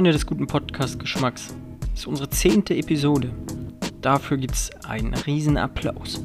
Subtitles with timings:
[0.00, 3.30] Freunde des guten Podcast-Geschmacks, das ist unsere zehnte Episode.
[4.00, 6.24] Dafür gibt es einen riesen Applaus.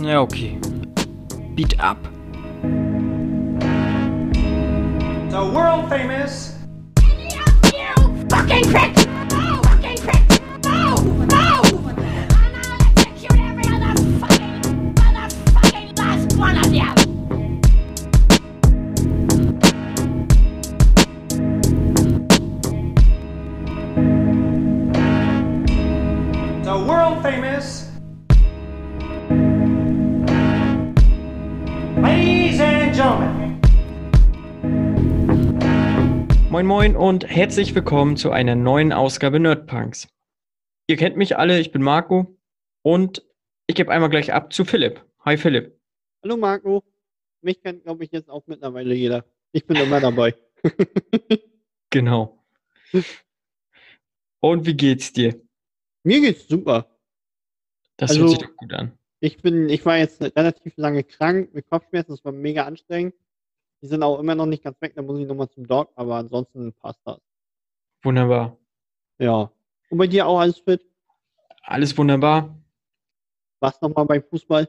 [0.00, 0.58] Ja, okay.
[1.54, 1.98] Beat up.
[5.28, 6.54] The world famous
[7.26, 8.97] You fucking prick!
[36.50, 40.06] Moin Moin und herzlich willkommen zu einer neuen Ausgabe Nerdpunks.
[40.86, 42.38] Ihr kennt mich alle, ich bin Marco
[42.82, 43.24] und
[43.66, 45.04] ich gebe einmal gleich ab zu Philipp.
[45.24, 45.77] Hi Philipp.
[46.22, 46.82] Hallo Marco.
[47.42, 49.24] Mich kennt, glaube ich, jetzt auch mittlerweile jeder.
[49.52, 50.34] Ich bin immer dabei.
[51.90, 52.44] Genau.
[54.40, 55.40] Und wie geht's dir?
[56.02, 56.86] Mir geht's super.
[57.96, 58.98] Das Also- hört sich doch gut an.
[59.20, 63.14] Ich bin, ich war jetzt relativ lange krank mit Kopfschmerzen, das war mega anstrengend.
[63.80, 66.16] Die sind auch immer noch nicht ganz weg, da muss ich nochmal zum Doc, aber
[66.16, 67.18] ansonsten passt das.
[68.02, 68.58] Wunderbar.
[69.18, 69.50] Ja.
[69.88, 70.84] Und bei dir auch alles fit?
[71.62, 72.54] Alles wunderbar.
[73.60, 74.68] Was nochmal beim Fußball?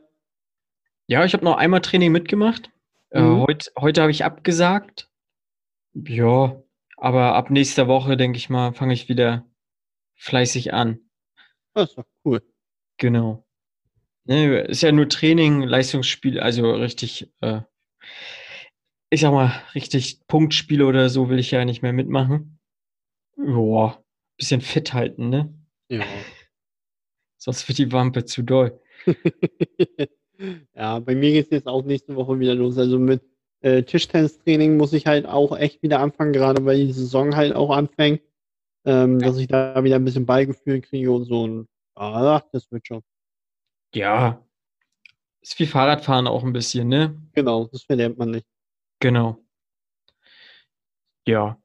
[1.10, 2.70] Ja, ich habe noch einmal Training mitgemacht.
[3.10, 3.42] Äh, Mhm.
[3.42, 5.10] heut, heute habe ich abgesagt.
[5.96, 6.62] Ja,
[6.98, 9.50] aber ab nächster Woche, denke ich mal, fange ich wieder
[10.18, 11.00] fleißig an.
[11.74, 12.44] Das ist doch cool.
[12.98, 13.44] Genau.
[14.26, 17.62] Ne, ist ja nur Training, Leistungsspiel, also richtig, äh,
[19.10, 22.60] ich sag mal, richtig Punktspiele oder so will ich ja nicht mehr mitmachen.
[23.36, 24.04] Joa,
[24.38, 25.52] bisschen fit halten, ne?
[25.88, 26.06] Ja.
[27.38, 28.80] Sonst wird die Wampe zu doll.
[30.76, 32.78] ja, bei mir geht's jetzt auch nächste Woche wieder los.
[32.78, 33.22] Also mit
[33.62, 37.72] äh, Tischtennistraining muss ich halt auch echt wieder anfangen, gerade weil die Saison halt auch
[37.72, 38.22] anfängt.
[38.86, 41.42] Ähm, dass ich da wieder ein bisschen Ballgefühl kriege und so.
[41.44, 43.02] Und ach, das wird schon.
[43.94, 44.42] Ja.
[45.42, 47.22] Ist wie Fahrradfahren auch ein bisschen, ne?
[47.34, 48.46] Genau, das verlernt man nicht.
[49.02, 49.38] Genau.
[51.28, 51.62] Ja.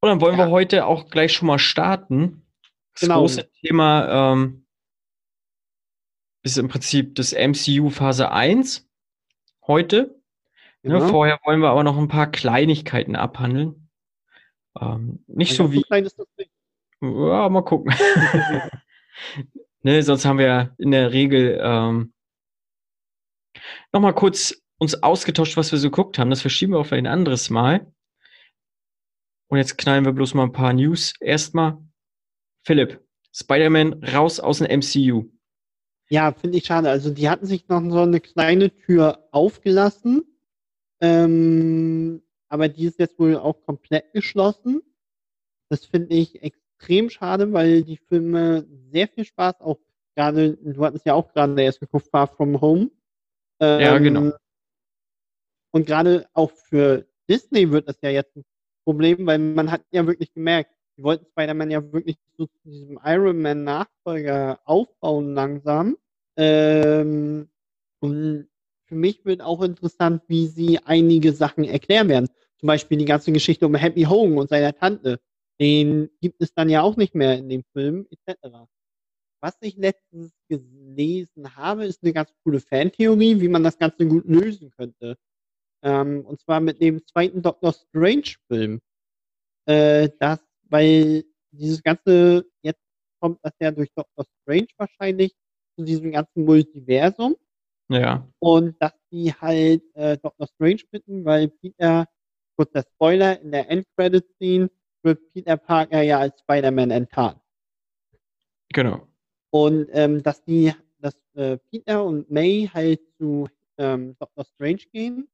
[0.00, 0.50] Und dann wollen wir Ja.
[0.50, 2.46] heute auch gleich schon mal starten.
[2.94, 3.20] Das Genau.
[3.20, 4.66] große Thema ähm,
[6.42, 8.88] ist im Prinzip das MCU Phase 1
[9.66, 10.18] heute.
[10.82, 11.08] Ne, Genau.
[11.08, 13.88] vorher wollen wir aber noch ein paar Kleinigkeiten abhandeln.
[14.80, 16.50] Ähm, nicht so Ganz wie, klein ist das nicht.
[17.00, 17.92] ja, mal gucken.
[19.82, 22.12] ne, sonst haben wir ja in der Regel ähm,
[23.92, 26.30] noch mal kurz uns ausgetauscht, was wir so geguckt haben.
[26.30, 27.92] Das verschieben wir auf ein anderes Mal.
[29.48, 31.14] Und jetzt knallen wir bloß mal ein paar News.
[31.20, 31.78] Erstmal,
[32.64, 33.02] Philipp,
[33.34, 35.28] Spider-Man raus aus dem MCU.
[36.10, 36.88] Ja, finde ich schade.
[36.88, 40.24] Also die hatten sich noch so eine kleine Tür aufgelassen.
[41.00, 44.82] Ähm, aber die ist jetzt wohl auch komplett geschlossen.
[45.68, 49.78] Das finde ich extrem schade, weil die Filme sehr viel Spaß auch
[50.16, 52.90] gerade, du hattest ja auch gerade erst geguckt, Far From Home.
[53.60, 54.32] Ja, Ähm, genau.
[55.70, 58.44] Und gerade auch für Disney wird das ja jetzt ein
[58.84, 62.98] Problem, weil man hat ja wirklich gemerkt, die wollten Spider-Man ja wirklich so zu diesem
[63.04, 65.96] Iron Man Nachfolger aufbauen langsam.
[66.36, 67.48] Ähm,
[68.00, 68.48] und
[68.86, 72.28] für mich wird auch interessant, wie sie einige Sachen erklären werden.
[72.58, 75.20] Zum Beispiel die ganze Geschichte um Happy Hogan und seiner Tante.
[75.60, 78.66] Den gibt es dann ja auch nicht mehr in dem Film, etc.
[79.40, 84.24] Was ich letztens gelesen habe, ist eine ganz coole Fantheorie, wie man das Ganze gut
[84.26, 85.16] lösen könnte.
[85.82, 88.80] Ähm, und zwar mit dem zweiten Doctor Strange-Film.
[89.66, 92.80] Äh, das, weil dieses ganze, jetzt
[93.20, 95.34] kommt das ja durch Doctor Strange wahrscheinlich
[95.76, 97.36] zu diesem ganzen Multiversum.
[97.90, 102.06] Ja, Und dass die halt äh, Doctor Strange bitten, weil Peter,
[102.56, 104.70] kurzer Spoiler, in der Endcredit-Scene
[105.02, 107.40] wird Peter Parker ja als Spider-Man enttarnt.
[108.74, 109.06] genau.
[109.50, 113.48] Und ähm, dass die, dass äh, Peter und May halt zu
[113.78, 114.44] ähm, Dr.
[114.44, 115.26] Strange gehen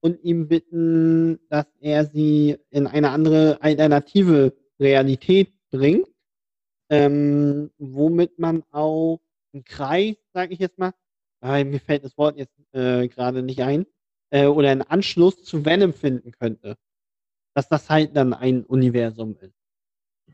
[0.00, 6.08] und ihm bitten, dass er sie in eine andere alternative Realität bringt,
[6.90, 9.20] ähm, womit man auch
[9.52, 10.92] einen Kreis, sage ich jetzt mal,
[11.40, 13.86] ah, mir fällt das Wort jetzt äh, gerade nicht ein,
[14.30, 16.76] äh, oder einen Anschluss zu Venom finden könnte.
[17.54, 19.58] Dass das halt dann ein Universum ist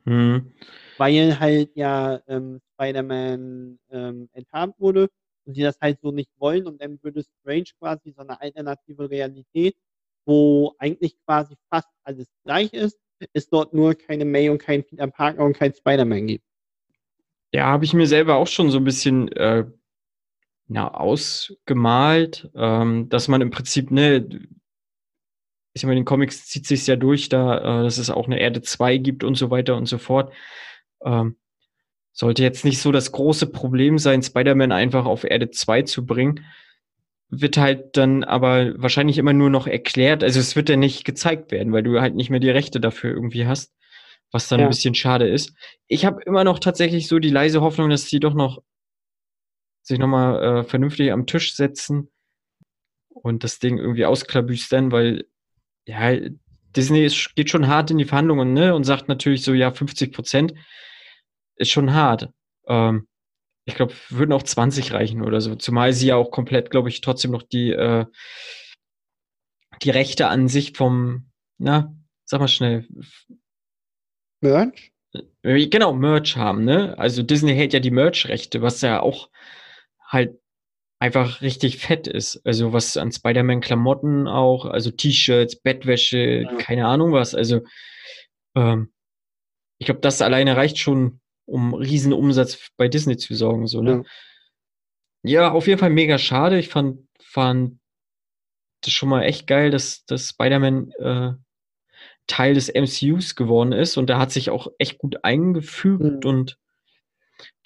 [0.05, 0.53] Hm.
[0.99, 5.09] weil halt ja ähm, Spider-Man ähm, enttarnt wurde
[5.47, 9.09] und die das halt so nicht wollen und dann würde Strange quasi so eine alternative
[9.09, 9.77] Realität,
[10.27, 12.99] wo eigentlich quasi fast alles gleich ist,
[13.33, 16.45] es dort nur keine May und kein Peter Parker und kein Spider-Man gibt.
[17.53, 19.65] Ja, habe ich mir selber auch schon so ein bisschen äh,
[20.67, 24.27] na, ausgemalt, ähm, dass man im Prinzip, ne,
[25.73, 28.27] ich sag mal, in den Comics zieht sich ja durch, da, äh, dass es auch
[28.27, 30.33] eine Erde 2 gibt und so weiter und so fort.
[31.05, 31.37] Ähm,
[32.13, 36.45] sollte jetzt nicht so das große Problem sein, Spider-Man einfach auf Erde 2 zu bringen.
[37.41, 40.23] Wird halt dann aber wahrscheinlich immer nur noch erklärt.
[40.23, 43.11] Also es wird ja nicht gezeigt werden, weil du halt nicht mehr die Rechte dafür
[43.11, 43.73] irgendwie hast,
[44.31, 44.67] was dann Ja.
[44.67, 45.55] ein bisschen schade ist.
[45.89, 48.63] Ich habe immer noch tatsächlich so die leise Hoffnung, dass die doch noch
[49.83, 52.11] sich nochmal äh, vernünftig am Tisch setzen
[53.11, 55.27] und das Ding irgendwie ausklabüstern, weil
[55.87, 56.17] ja,
[56.75, 58.75] Disney ist, geht schon hart in die Verhandlungen, ne?
[58.75, 60.55] Und sagt natürlich so, ja, 50 Prozent
[61.57, 62.31] ist schon hart.
[62.67, 63.07] Ähm,
[63.67, 65.55] ich glaube, würden auch 20 reichen oder so.
[65.55, 68.07] Zumal sie ja auch komplett, glaube ich, trotzdem noch die, äh,
[69.83, 71.95] die Rechte an sich vom, na,
[72.25, 72.87] sag mal schnell,
[74.41, 74.93] Merch?
[75.43, 76.99] äh, genau, Merch haben, ne?
[76.99, 79.31] Also Disney hält ja die Merch-Rechte, was ja auch
[80.07, 80.39] halt
[81.01, 82.41] einfach richtig fett ist.
[82.45, 86.57] Also was an Spider-Man-Klamotten auch, also T-Shirts, Bettwäsche, Ja.
[86.57, 87.35] keine Ahnung was.
[87.35, 87.63] Also
[88.55, 88.93] ähm,
[89.79, 94.05] ich glaube, das alleine reicht schon, um riesen Umsatz bei Disney zu sorgen, so, ne?
[95.23, 96.59] Ja, auf jeden Fall mega schade.
[96.59, 97.79] Ich fand, fand
[98.83, 101.33] das schon mal echt geil, dass, dass Spider-Man äh,
[102.27, 106.29] Teil des MCUs geworden ist und da hat sich auch echt gut eingefügt Mhm.
[106.31, 106.59] und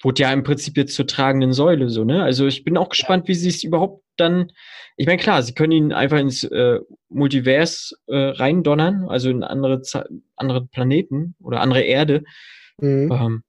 [0.01, 2.23] wurde ja im Prinzip jetzt zur tragenden Säule, so, ne?
[2.23, 4.51] Also ich bin auch gespannt, wie sie es überhaupt dann.
[4.97, 6.79] Ich meine, klar, sie können ihn einfach ins äh,
[7.09, 9.81] Multivers äh, reindonnern, also in andere,
[10.35, 12.23] andere Planeten oder andere Erde.
[12.79, 13.11] Mhm.
[13.11, 13.43] Ähm,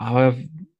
[0.00, 0.34] aber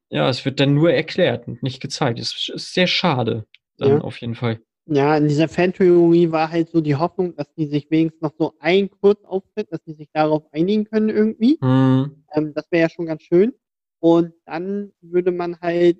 [0.09, 2.19] ja, es wird dann nur erklärt und nicht gezeigt.
[2.19, 3.47] Es ist sehr schade,
[3.77, 4.01] dann Ja.
[4.01, 4.61] auf jeden Fall.
[4.87, 8.55] Ja, in dieser Fantheorie war halt so die Hoffnung, dass die sich wenigstens noch so
[8.59, 11.59] ein Kurzauftritt, dass die sich darauf einigen können irgendwie.
[11.61, 13.53] Hm, Ähm, das wäre ja schon ganz schön.
[14.01, 15.99] Und dann würde man halt,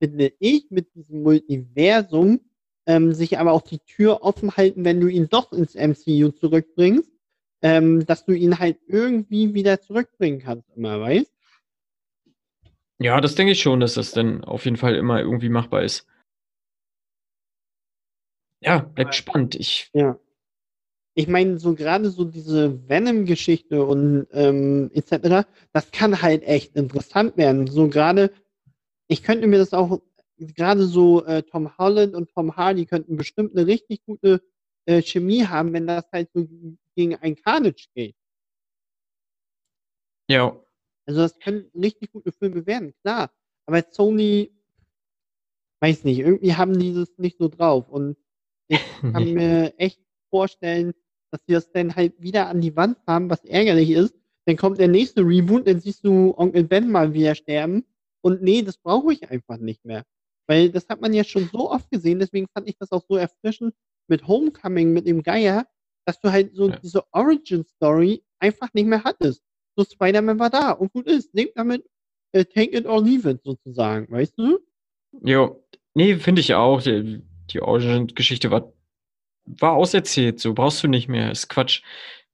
[0.00, 2.40] finde ich, mit diesem Multiversum
[2.86, 7.10] ähm, sich aber auch die Tür offen halten, wenn du ihn doch ins MCU zurückbringst,
[7.62, 11.32] ähm, dass du ihn halt irgendwie wieder zurückbringen kannst, immer, weißt?
[12.98, 16.06] Ja, das denke ich schon, dass das dann auf jeden Fall immer irgendwie machbar ist.
[18.60, 19.54] Ja, bleibt spannend.
[19.54, 20.18] Ich, Ja.
[21.18, 27.38] Ich meine, so gerade so diese Venom-Geschichte und ähm, etc., das kann halt echt interessant
[27.38, 27.66] werden.
[27.68, 28.30] So gerade,
[29.08, 30.02] ich könnte mir das auch,
[30.36, 34.42] gerade so äh, Tom Holland und Tom Hardy könnten bestimmt eine richtig gute
[34.84, 36.46] äh, Chemie haben, wenn das halt so
[36.94, 38.14] gegen ein Carnage geht.
[40.28, 40.56] ja,
[41.06, 43.30] Also das können richtig gute Filme werden, klar.
[43.66, 44.52] Aber Sony,
[45.80, 47.88] weiß nicht, irgendwie haben die das nicht so drauf.
[47.88, 48.16] Und
[48.68, 48.80] ich
[49.12, 50.00] kann mir echt
[50.30, 50.92] vorstellen,
[51.30, 54.14] dass sie das dann halt wieder an die Wand haben, was ärgerlich ist.
[54.46, 57.84] Dann kommt der nächste Reboot, dann siehst du Onkel Ben mal wieder sterben.
[58.22, 60.04] Und nee, das brauche ich einfach nicht mehr.
[60.48, 63.16] Weil das hat man ja schon so oft gesehen, deswegen fand ich das auch so
[63.16, 63.74] erfrischend
[64.08, 65.66] mit Homecoming, mit dem Geier,
[66.04, 66.76] dass du halt so Ja.
[66.76, 69.42] diese Origin-Story einfach nicht mehr hattest.
[69.76, 71.34] So Spider-Man war da und gut ist.
[71.34, 71.84] Nehmt damit,
[72.32, 74.58] äh, take it or leave it sozusagen, weißt du?
[75.22, 75.62] Jo,
[75.94, 76.82] nee, finde ich auch.
[76.82, 78.72] Die, die Origin-Geschichte war,
[79.44, 81.30] war auserzählt, so brauchst du nicht mehr.
[81.30, 81.82] Ist Quatsch.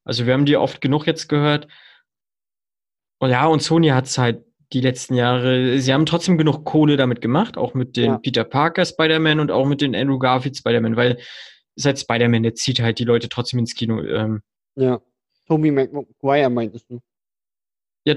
[0.04, 1.68] Also wir haben die oft genug jetzt gehört.
[3.18, 6.96] Und ja, und Sony hat es halt die letzten Jahre, sie haben trotzdem genug Kohle
[6.96, 8.18] damit gemacht, auch mit den Ja.
[8.18, 11.18] Peter Parker Spider-Man und auch mit den Andrew Garfield Spider-Man, weil
[11.76, 14.00] seit Spider-Man, der zieht halt die Leute trotzdem ins Kino.
[14.02, 14.42] Ähm,
[14.76, 15.00] Ja.
[15.46, 17.00] Tobey Maguire meintest du.
[18.04, 18.14] Ja,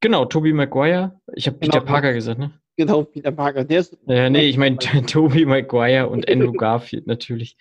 [0.00, 1.20] genau, Tobey Maguire.
[1.34, 1.84] Ich habe Genau, Peter.
[1.84, 2.52] Parker gesagt, ne?
[2.76, 3.64] Genau, Peter Parker.
[3.64, 3.96] Der ist.
[4.06, 7.56] Äh, nee, ich meine Tobey Maguire und Andrew Garfield natürlich.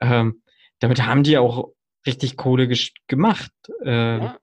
[0.00, 0.42] Ähm,
[0.80, 1.72] damit haben die auch
[2.06, 2.68] richtig Kohle
[3.06, 3.52] gemacht.
[3.84, 4.38] Ähm, Ja.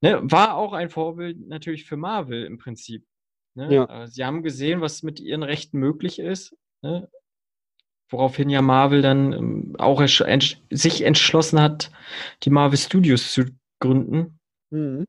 [0.00, 3.04] ne, war auch ein Vorbild natürlich für Marvel im Prinzip.
[3.54, 3.74] Ne?
[3.74, 4.02] Ja.
[4.02, 6.56] Äh, Sie haben gesehen, was mit ihren Rechten möglich ist.
[6.82, 7.08] Ne?
[8.08, 11.92] Woraufhin ja Marvel dann ähm, auch entsch sich entschlossen hat,
[12.42, 13.44] die Marvel Studios zu
[13.80, 14.38] gründen.
[14.70, 15.06] Mhm.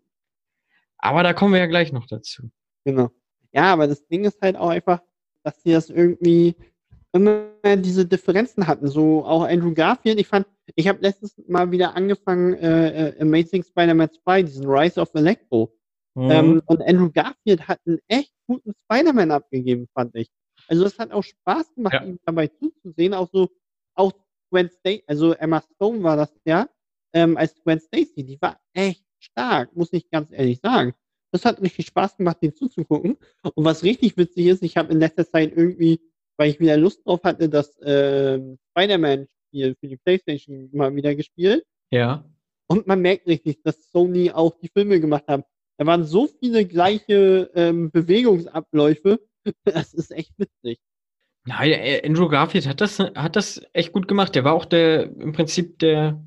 [1.02, 2.50] Aber da kommen wir ja gleich noch dazu.
[2.86, 3.10] Genau.
[3.52, 5.02] Ja, aber das Ding ist halt auch einfach,
[5.44, 6.56] dass sie das irgendwie
[7.12, 8.88] immer diese Differenzen hatten.
[8.88, 10.20] So auch Andrew Garfield.
[10.20, 15.02] Ich fand, ich habe letztens mal wieder angefangen, äh, äh, Amazing Spider-Man 2, diesen Rise
[15.02, 15.74] of Electro.
[16.16, 16.32] Mhm.
[16.32, 20.30] Ähm, und Andrew Garfield hat einen echt guten Spider-Man abgegeben, fand ich.
[20.68, 22.04] Also es hat auch Spaß gemacht, Ja.
[22.04, 23.14] ihm dabei zuzusehen.
[23.14, 23.50] Auch so,
[23.96, 24.14] auch
[24.52, 26.70] Gwen Stacy, also Emma Stone war das ja,
[27.14, 30.94] ähm, als Gwen Stacy, die war echt stark, muss ich ganz ehrlich sagen.
[31.32, 33.18] Das hat richtig Spaß gemacht, den zuzugucken.
[33.56, 36.02] Und was richtig witzig ist, ich habe in letzter Zeit irgendwie,
[36.38, 41.66] weil ich wieder Lust drauf hatte, das ähm, Spider-Man-Spiel für die Playstation mal wieder gespielt.
[41.92, 42.26] ja.
[42.68, 45.44] Und man merkt richtig, dass Sony auch die Filme gemacht haben.
[45.78, 49.20] Da waren so viele gleiche ähm, Bewegungsabläufe
[49.64, 50.80] Das ist echt witzig.
[51.46, 54.36] Nein, äh, Andrew Garfield hat das, hat das echt gut gemacht.
[54.36, 56.24] Der war auch der, im Prinzip der,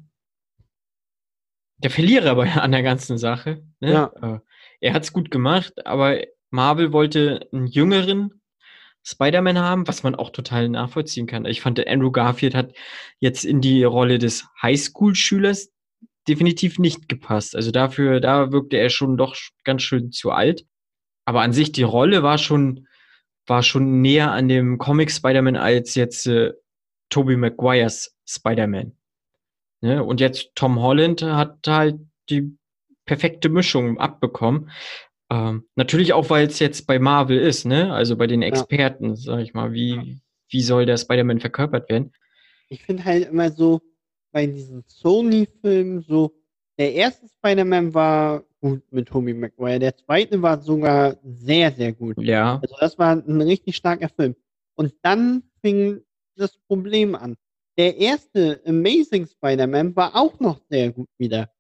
[1.78, 3.62] der Verlierer bei, an der ganzen Sache.
[3.80, 3.92] Ne?
[3.92, 4.12] Ja.
[4.22, 4.38] Äh,
[4.80, 8.40] Er hat es gut gemacht, aber Marvel wollte einen jüngeren
[9.02, 11.44] Spider-Man haben, was man auch total nachvollziehen kann.
[11.44, 12.72] Ich fand, Andrew Garfield hat
[13.18, 15.70] jetzt in die Rolle des Highschool-Schülers
[16.26, 17.54] definitiv nicht gepasst.
[17.54, 20.64] Also dafür, da wirkte er schon doch ganz schön zu alt.
[21.26, 22.86] Aber an sich, die Rolle war schon,
[23.46, 26.52] war schon näher an dem Comic Spider-Man als jetzt äh,
[27.10, 28.96] Tobey Maguires Spider-Man.
[29.84, 30.02] Ne?
[30.02, 31.96] Und jetzt Tom Holland hat halt
[32.30, 32.56] die
[33.04, 34.70] perfekte Mischung abbekommen.
[35.30, 37.92] Ähm, natürlich auch, weil es jetzt bei Marvel ist, ne?
[37.92, 42.12] Also bei den Experten, sag ich mal, wie, wie soll der Spider-Man verkörpert werden?
[42.70, 43.82] Ich finde halt immer so,
[44.32, 46.32] bei diesen Sony-Filmen so,
[46.78, 52.16] der erste Spider-Man war gut mit Tobey Maguire, der zweite war sogar sehr, sehr gut.
[52.18, 54.34] Ja, Also das war ein richtig starker Film.
[54.76, 56.00] Und dann fing
[56.36, 57.36] das Problem an.
[57.76, 61.50] Der erste Amazing Spider-Man war auch noch sehr gut wieder.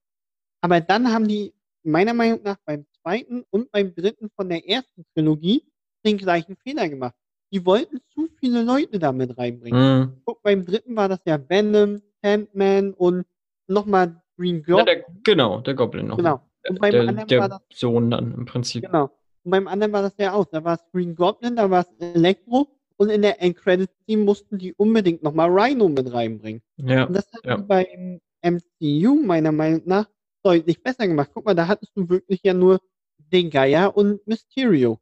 [0.60, 1.52] Aber dann haben die
[1.82, 5.62] meiner Meinung nach beim zweiten und beim dritten von der ersten Trilogie
[6.04, 7.14] den gleichen Fehler gemacht.
[7.52, 10.02] Die wollten zu viele Leute damit reinbringen.
[10.02, 10.22] hm.
[10.24, 13.26] Guck, beim dritten war das ja Venom, Sandman und
[13.66, 14.86] nochmal Green ja Goblin.
[14.86, 16.16] der, genau, der Goblin noch.
[16.16, 16.40] Genau.
[16.68, 18.86] Und beim der, anderen war der das Sohn dann im Prinzip.
[18.86, 19.10] Genau.
[19.42, 20.46] Und beim anderen war das ja auch.
[20.46, 24.72] Da war es Green Goblin, da war es Elektro und in der End-Credit-Scene mussten die
[24.74, 26.62] unbedingt nochmal Rhino mit reinbringen.
[26.76, 27.56] Ja, Und das hat ja.
[27.56, 30.08] beim MCU meiner Meinung nach
[30.42, 31.30] deutlich besser gemacht.
[31.34, 32.80] Guck mal, da hattest du wirklich ja nur
[33.18, 35.00] den Geier und Mysterio.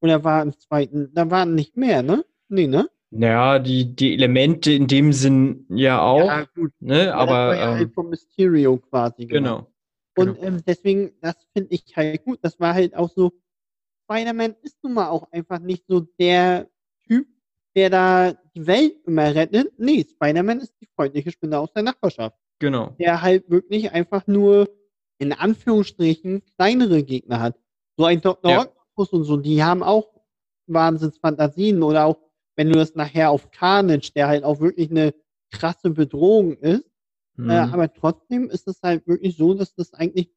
[0.00, 2.24] Oder war im zweiten, da waren nicht mehr, ne?
[2.48, 2.88] Nee, ne?
[3.10, 6.72] Naja, die, die Elemente in dem Sinn ja auch, Ja, gut.
[6.80, 7.06] ne?
[7.06, 9.30] Ja, Aber das war ja halt ähm, von Mysterio quasi gemacht.
[9.32, 9.72] genau.
[10.16, 12.38] Und ähm, deswegen, das finde ich halt gut.
[12.42, 13.32] Das war halt auch so,
[14.04, 16.68] Spider-Man ist nun mal auch einfach nicht so der
[17.78, 19.72] der da die Welt immer rettet.
[19.78, 22.36] Nee, Spider-Man ist die freundliche Spinne aus der Nachbarschaft.
[22.58, 22.96] Genau.
[22.98, 24.68] Der halt wirklich einfach nur
[25.18, 27.56] in Anführungsstrichen kleinere Gegner hat.
[27.96, 28.50] So ein Dr.
[28.50, 28.60] Ja.
[28.62, 30.08] Octopus und so, die haben auch
[30.66, 32.18] Wahnsinnsfantasien oder auch,
[32.56, 35.14] wenn du das nachher auf Carnage, der halt auch wirklich eine
[35.52, 36.84] krasse Bedrohung ist,
[37.36, 37.50] Mhm.
[37.50, 40.28] äh, aber trotzdem ist es halt wirklich so, dass das eigentlich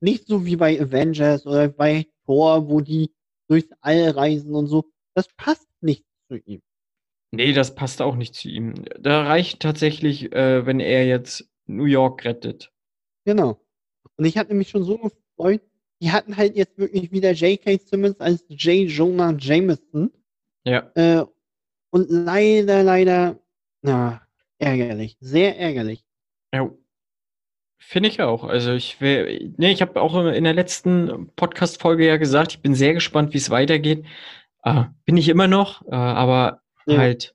[0.00, 3.12] nicht so wie bei Avengers oder bei Thor, wo die
[3.48, 4.90] durchs All reisen und so.
[5.14, 6.62] Das passt nicht zu ihm.
[7.30, 8.84] Nee, das passt auch nicht zu ihm.
[8.98, 12.72] Da reicht tatsächlich, äh, wenn er jetzt New York rettet.
[13.24, 13.60] Genau.
[14.16, 15.62] Und ich hatte mich schon so gefreut.
[16.00, 17.78] Die hatten halt jetzt wirklich wieder J.K.
[17.78, 18.88] Simmons als J.
[18.88, 20.10] Jonah Jameson.
[20.64, 20.90] Ja.
[20.94, 21.24] Äh,
[21.90, 23.38] und leider, leider,
[23.82, 24.26] na,
[24.58, 25.16] ärgerlich.
[25.20, 26.04] Sehr ärgerlich.
[26.52, 26.70] Ja,
[27.78, 28.44] finde ich auch.
[28.44, 32.74] Also ich will, nee, ich habe auch in der letzten Podcast-Folge ja gesagt, ich bin
[32.74, 34.04] sehr gespannt, wie es weitergeht.
[34.64, 36.98] Äh, bin ich immer noch, äh, aber Ja.
[36.98, 37.34] halt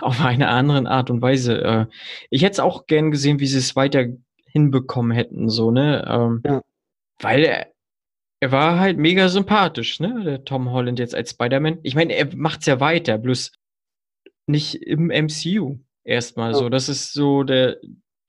[0.00, 1.62] auf eine andere Art und Weise.
[1.62, 1.86] Äh,
[2.30, 4.06] ich hätte es auch gern gesehen, wie sie es weiter
[4.46, 6.04] hinbekommen hätten, so, ne?
[6.08, 6.62] Ähm, Ja.
[7.20, 7.66] Weil er,
[8.40, 10.22] er war halt mega sympathisch, ne?
[10.24, 11.78] Der Tom Holland jetzt als Spider-Man.
[11.82, 13.52] Ich meine, er macht's ja weiter, bloß
[14.46, 16.58] nicht im MCU erstmal Ja.
[16.58, 16.68] so.
[16.68, 17.76] Das ist so der,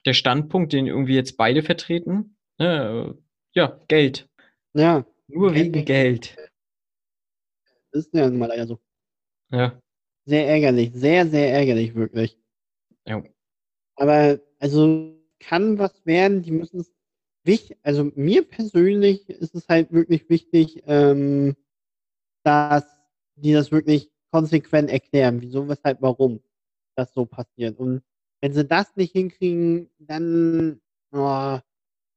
[0.04, 2.36] der Standpunkt, den irgendwie jetzt beide vertreten.
[2.58, 3.16] Ne?
[3.54, 4.28] Ja, Geld.
[4.74, 6.36] Ja, Nur wegen Geld.
[7.92, 8.78] Ist ja nun mal leider so.
[9.52, 9.80] Ja.
[10.26, 10.92] Sehr ärgerlich.
[10.94, 12.38] Sehr, sehr ärgerlich, wirklich.
[13.06, 13.22] Ja.
[13.96, 16.42] Aber, also, kann was werden.
[16.42, 16.92] Die müssen es
[17.44, 21.56] wichtig, also mir persönlich ist es halt wirklich wichtig, ähm,
[22.44, 22.84] dass
[23.36, 26.42] die das wirklich konsequent erklären, wieso, weshalb, warum
[26.96, 27.78] das so passiert.
[27.80, 28.02] Und
[28.42, 30.80] wenn sie das nicht hinkriegen, dann,
[31.12, 31.62] oh, ah,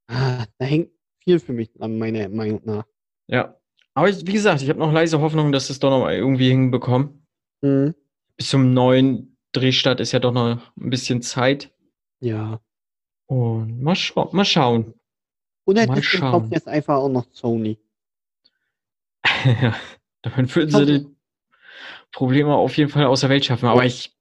[0.08, 0.92] da hängt
[1.24, 2.86] viel für mich dran, meiner Meinung nach.
[3.28, 3.60] Ja.
[3.96, 6.50] Aber ich, wie gesagt, ich habe noch leise Hoffnung, dass es doch noch mal irgendwie
[6.50, 7.26] hinbekommen.
[7.62, 7.96] Mhm.
[8.36, 11.74] Bis zum neuen Drehstart ist ja doch noch ein bisschen Zeit.
[12.20, 12.60] Ja.
[13.26, 14.94] Und mal, schau mal schauen.
[15.66, 16.32] Oder Mal deswegen schauen.
[16.32, 17.80] kauft jetzt einfach auch noch Sony.
[19.62, 19.74] ja,
[20.22, 21.16] damit würden sie die
[22.12, 23.68] Probleme auf jeden Fall aus der Welt schaffen.
[23.68, 24.16] Aber ich,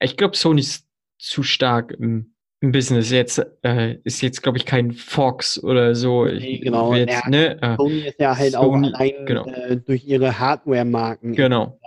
[0.00, 0.86] ich glaube, Sony ist
[1.18, 2.33] zu stark im,
[2.64, 3.10] im Business.
[3.10, 6.24] Jetzt äh, ist jetzt, glaube ich, kein Fox oder so.
[6.24, 6.94] Nee, genau.
[6.94, 7.62] Jetzt, Ja, ne?
[7.62, 9.46] äh, Sony ist ja halt Sony, auch allein genau.
[9.46, 11.34] äh, durch ihre Hardware-Marken.
[11.34, 11.78] genau,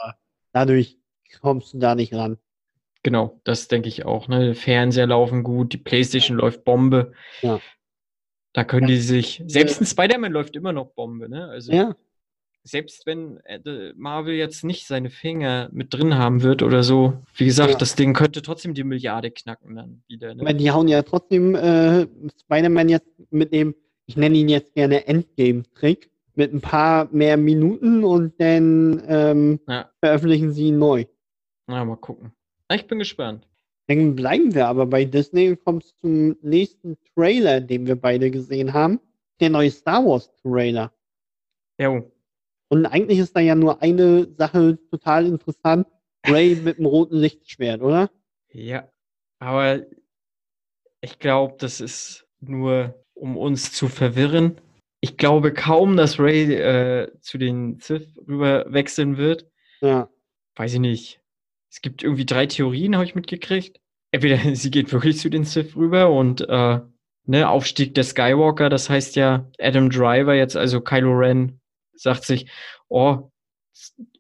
[0.54, 0.98] Dadurch
[1.42, 2.38] kommst du da nicht ran.
[3.04, 3.40] genau.
[3.44, 4.28] Das denke ich auch.
[4.28, 4.56] Ne?
[4.56, 7.14] Fernseher laufen gut, die Playstation läuft Bombe.
[7.42, 7.60] Ja.
[8.54, 8.96] Da können Ja.
[8.96, 9.44] die sich.
[9.46, 11.48] Selbst ein Spider-Man läuft immer noch Bombe, ne?
[11.48, 11.96] Also Ja,
[12.68, 17.46] selbst wenn äh, Marvel jetzt nicht seine Finger mit drin haben wird oder so, wie
[17.46, 17.78] gesagt, Ja.
[17.78, 20.32] das Ding könnte trotzdem die Milliarde knacken dann wieder.
[20.32, 20.56] aber Ne?
[20.56, 22.06] die hauen ja trotzdem äh,
[22.42, 23.74] Spider-Man jetzt mit dem,
[24.06, 29.90] ich nenne ihn jetzt gerne Endgame-Trick, mit ein paar mehr Minuten und dann ähm, Ja.
[30.00, 31.06] veröffentlichen sie ihn neu.
[31.68, 32.32] Na, mal gucken.
[32.72, 33.48] Ich bin gespannt.
[33.88, 38.74] Dann bleiben wir aber bei Disney und kommen zum nächsten Trailer, den wir beide gesehen
[38.74, 39.00] haben.
[39.40, 40.92] Der neue Star Wars Trailer.
[41.80, 42.12] Jo.
[42.70, 45.88] Und eigentlich ist da ja nur eine Sache total interessant.
[46.26, 48.10] Ray mit dem roten Lichtschwert, oder?
[48.52, 48.90] Ja.
[49.40, 49.82] Aber
[51.02, 54.60] ich glaube, das ist nur, um uns zu verwirren.
[55.00, 59.50] Ich glaube kaum, dass Ray äh, zu den Sith rüber wechseln wird.
[59.80, 60.10] Ja.
[60.56, 61.22] Weiß ich nicht.
[61.70, 63.80] Es gibt irgendwie drei Theorien, habe ich mitgekriegt.
[64.12, 66.80] Entweder sie geht wirklich zu den Sith rüber und äh,
[67.26, 71.60] ne, Aufstieg der Skywalker, das heißt ja, Adam Driver jetzt, also Kylo Ren,
[71.98, 72.50] sagt sich,
[72.88, 73.32] oh,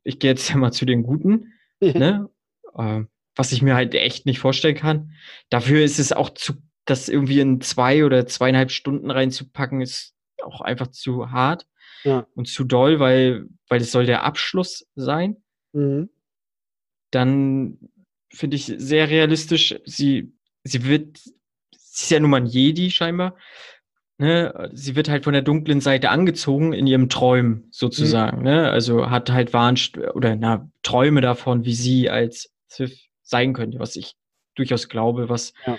[0.04, 2.30] ich gehe jetzt ja mal zu den Guten, ne?
[2.76, 3.04] äh,
[3.36, 5.12] was ich mir halt echt nicht vorstellen kann.
[5.50, 6.54] Dafür ist es auch zu,
[6.86, 11.68] das irgendwie in zwei oder zweieinhalb Stunden reinzupacken, ist auch einfach zu hart
[12.04, 12.26] Ja.
[12.34, 15.38] und zu doll, weil, weil es soll der Abschluss sein
[15.74, 16.10] Mhm.
[17.12, 17.78] dann
[18.34, 21.32] finde ich sehr realistisch, sie, sie wird, sie
[22.04, 23.38] ist ja nun mal ein Jedi scheinbar,
[24.18, 24.70] ne?
[24.74, 28.70] Sie wird halt von der dunklen Seite angezogen in ihrem Träumen sozusagen, ne?
[28.70, 33.96] Also hat halt Warnst oder na, Träume davon, wie sie als Sith sein könnte, was
[33.96, 34.16] ich
[34.56, 35.78] durchaus glaube, was, Ja.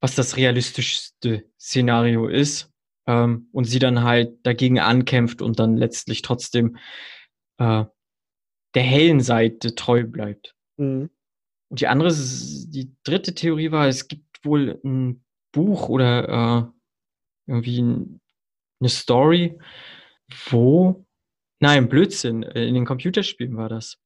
[0.00, 2.70] was das realistischste Szenario ist.
[3.06, 6.78] Ähm, und sie dann halt dagegen ankämpft und dann letztlich trotzdem
[7.58, 7.84] äh,
[8.74, 10.54] der hellen Seite treu bleibt.
[10.78, 11.10] Mhm.
[11.68, 16.73] Und die andere, die dritte Theorie war, es gibt wohl ein Buch oder äh,
[17.46, 18.20] irgendwie ein,
[18.80, 19.58] eine Story,
[20.50, 21.04] wo,
[21.60, 23.98] nein, Blödsinn, äh, in den Computerspielen war das,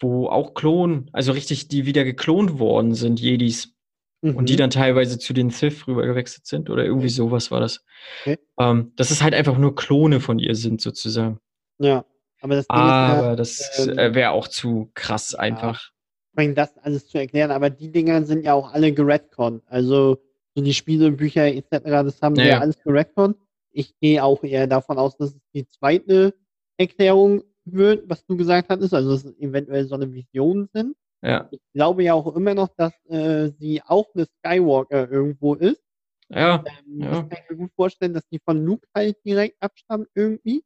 [0.00, 3.74] wo auch Klon, also richtig, die wieder geklont worden sind, Jedis,
[4.20, 4.58] und die Mhm.
[4.58, 7.84] dann teilweise zu den Sith rüber gewechselt sind oder irgendwie sowas war das.
[8.22, 8.36] Okay.
[8.58, 11.38] Ähm, dass es halt einfach nur Klone von ihr sind, sozusagen.
[11.78, 12.04] Ja.
[12.40, 15.38] Aber das Aber ja, das ähm, äh, wäre auch zu krass ja.
[15.38, 15.90] einfach.
[16.32, 19.62] ich meine, das alles zu erklären, aber die Dinger sind ja auch alle geredconnt.
[19.66, 20.18] Also
[20.58, 23.36] so die Spiele, Bücher etc., das haben Ja, wir ja alles geredconnt.
[23.70, 26.34] Ich gehe auch eher davon aus, dass es die zweite
[26.78, 30.96] Erklärung wird, was du gesagt hattest, also dass es eventuell so eine Vision sind.
[31.22, 35.82] Ja, Ich glaube ja auch immer noch, dass äh, sie auch eine Skywalker irgendwo ist.
[36.28, 37.10] ja, Ähm, Ja.
[37.10, 40.64] Das kann ich mir gut vorstellen, dass die von Luke halt direkt abstammt irgendwie.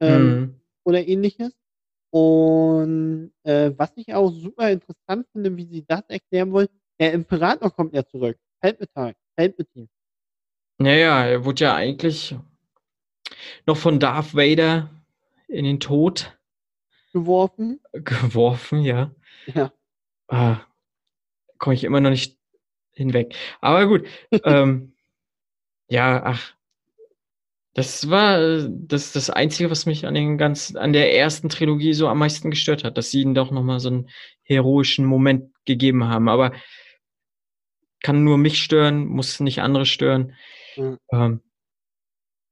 [0.00, 0.54] Ähm, mhm.
[0.84, 1.52] oder ähnliches.
[2.10, 6.68] Und äh, was ich auch super interessant finde, wie sie das erklären wollen,
[7.00, 8.38] der Imperator kommt ja zurück.
[8.60, 9.14] Palpatine.
[9.36, 9.88] Palpatine.
[10.78, 12.34] Naja, er wurde ja eigentlich
[13.66, 14.90] noch von Darth Vader
[15.48, 16.36] in den Tod
[17.12, 17.80] geworfen.
[17.92, 19.10] geworfen, ja.
[19.46, 19.72] Ja.
[20.28, 20.60] Ah,
[21.58, 22.36] komme ich immer noch nicht
[22.92, 23.34] hinweg.
[23.60, 24.06] Aber gut.
[24.44, 24.94] ähm,
[25.88, 26.54] ja, ach.
[27.74, 32.08] Das war das, das Einzige, was mich an den ganz, an der ersten Trilogie so
[32.08, 34.08] am meisten gestört hat, dass sie ihnen doch nochmal so einen
[34.44, 36.30] heroischen Moment gegeben haben.
[36.30, 36.52] Aber
[38.02, 40.34] kann nur mich stören, muss nicht andere stören.
[40.76, 40.98] Ja.
[41.12, 41.40] Ähm,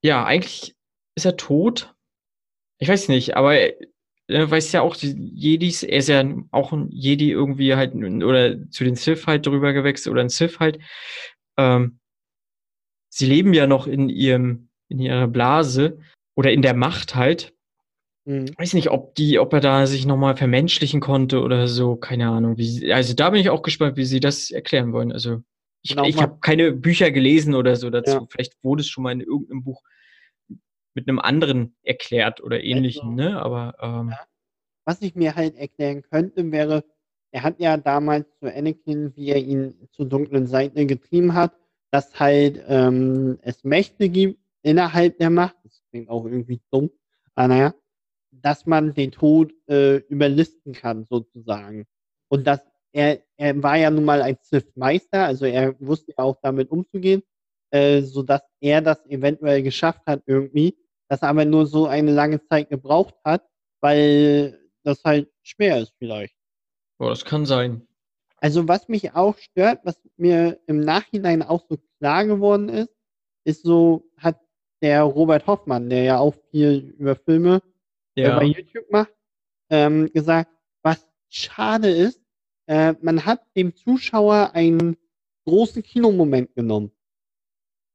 [0.02, 0.74] ja, eigentlich
[1.16, 1.94] ist er tot.
[2.78, 3.74] Ich weiß nicht, aber er,
[4.26, 8.70] er weiß ja auch, die Jedis, er ist ja auch ein Jedi irgendwie halt, oder
[8.70, 10.78] zu den Sith halt drüber gewechselt, oder ein Sith halt.
[11.56, 12.00] Ähm,
[13.10, 15.98] sie leben ja noch in ihrem, in ihrer Blase
[16.36, 17.53] oder in der Macht halt.
[18.24, 18.48] Mhm.
[18.56, 22.56] Weiß nicht, ob die, ob er da sich nochmal vermenschlichen konnte oder so, keine Ahnung.
[22.56, 25.12] Wie, also da bin ich auch gespannt, wie sie das erklären wollen.
[25.12, 25.42] Also
[25.82, 28.12] ich, Genau, ich habe keine Bücher gelesen oder so dazu.
[28.12, 28.26] Ja.
[28.30, 29.82] Vielleicht wurde es schon mal in irgendeinem Buch
[30.94, 33.40] mit einem anderen erklärt oder ähnlichem, ne?
[33.42, 34.20] Aber ähm, Ja.
[34.86, 36.84] Was ich mir halt erklären könnte, wäre,
[37.32, 41.52] er hat ja damals zu Anakin, wie er ihn zur dunklen Seite getrieben hat,
[41.90, 46.90] dass halt ähm, es Mächte gibt innerhalb der Macht, das klingt auch irgendwie dumm,
[47.34, 47.74] aber naja,
[48.44, 51.86] dass man den Tod äh, überlisten kann, sozusagen.
[52.28, 52.60] Und dass
[52.92, 57.22] er, er war ja nun mal ein Sith-Meister, also er wusste ja auch damit umzugehen,
[57.70, 60.76] äh, sodass er das eventuell geschafft hat irgendwie,
[61.08, 63.48] dass er aber nur so eine lange Zeit gebraucht hat,
[63.80, 66.36] weil das halt schwer ist vielleicht.
[66.98, 67.88] boah, das kann sein.
[68.36, 72.94] Also was mich auch stört, was mir im Nachhinein auch so klar geworden ist,
[73.44, 74.38] ist so, hat
[74.82, 77.62] der Robert Hoffmann, der ja auch viel über Filme
[78.16, 78.38] Ja.
[78.38, 79.12] bei YouTube macht,
[79.70, 80.50] ähm, gesagt,
[80.82, 82.20] was schade ist,
[82.66, 84.96] äh, man hat dem Zuschauer einen
[85.46, 86.92] großen Kinomoment genommen.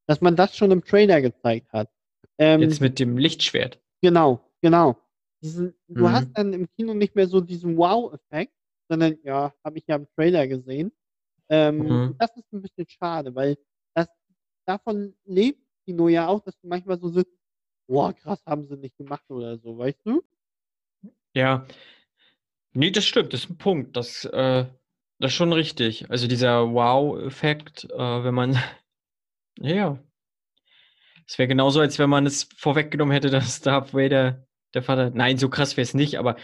[0.07, 1.89] Dass man das schon im Trailer gezeigt hat.
[2.37, 3.79] Ähm, Jetzt mit dem Lichtschwert.
[4.01, 4.97] Genau, genau.
[5.41, 6.11] Diesen, Du Mhm.
[6.11, 8.53] hast dann im Kino nicht mehr so diesen Wow-Effekt,
[8.89, 10.91] sondern ja, habe ich ja im Trailer gesehen.
[11.49, 12.15] Ähm, Mhm.
[12.17, 13.57] Das ist ein bisschen schade, weil
[13.95, 14.07] das
[14.65, 17.38] davon lebt Kino ja auch, dass du manchmal so sitzt,
[17.89, 20.23] boah, krass, haben sie nicht gemacht oder so, weißt du?
[21.33, 21.65] Ja.
[22.73, 23.97] Nee, das stimmt, das ist ein Punkt.
[23.97, 24.65] Das, äh,
[25.17, 26.09] das ist schon richtig.
[26.09, 28.57] Also dieser Wow-Effekt, äh, wenn man.
[29.61, 30.01] Ja.
[31.27, 35.09] Es wäre genauso, als wenn man es vorweggenommen hätte, dass Darth Vader der Vater.
[35.09, 36.37] Nein, so krass wäre es nicht, aber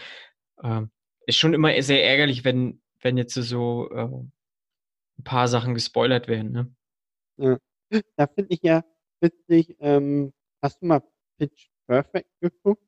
[0.62, 0.90] ähm,
[1.26, 6.52] ist schon immer sehr ärgerlich, wenn, wenn jetzt so äh, ein paar Sachen gespoilert werden.
[6.52, 6.74] Ne?
[7.38, 7.58] Ja.
[8.16, 8.84] Da finde ich ja
[9.20, 11.02] witzig, ähm, hast du mal
[11.38, 12.82] Pitch Perfect geguckt?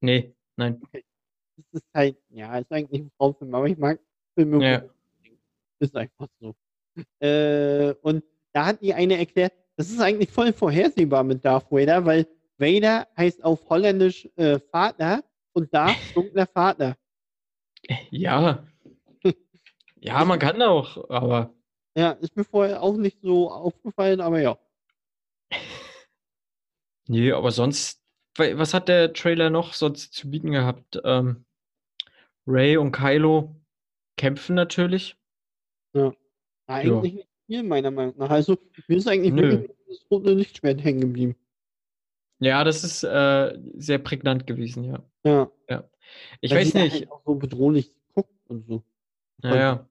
[0.00, 0.80] Nee, nein.
[0.92, 3.98] Das ist halt, ja, ist eigentlich ein Frauenfilm, aber ich mag
[4.34, 4.64] Filme.
[4.64, 4.84] Ja.
[5.78, 6.54] Ist einfach so.
[7.20, 12.04] Äh, und da hat die eine erklärt, das ist eigentlich voll vorhersehbar mit Darth Vader,
[12.04, 12.26] weil
[12.58, 15.22] Vader heißt auf Holländisch äh, Vater
[15.52, 16.96] und Darth dunkler Vater.
[18.10, 18.66] Ja.
[19.98, 21.52] Ja, man kann auch, aber
[21.96, 24.56] Ja, ist mir vorher auch nicht so aufgefallen, aber ja.
[27.08, 28.02] Nee, aber sonst,
[28.36, 31.00] wa- was hat der Trailer noch sonst zu bieten gehabt?
[31.04, 31.44] Ähm,
[32.46, 33.56] Ray und Kylo
[34.16, 35.16] kämpfen natürlich.
[36.68, 38.30] Eigentlich nicht viel, meiner Meinung nach.
[38.30, 41.36] Also, mir ist eigentlich wirklich das rote Lichtschwert hängen geblieben.
[42.40, 45.02] Ja, das ist äh, sehr prägnant gewesen, ja.
[45.24, 45.50] Ja.
[46.40, 46.92] Ich weil weiß nicht.
[46.92, 48.82] Halt auch so bedrohlich guckt und so.
[49.42, 49.88] Naja.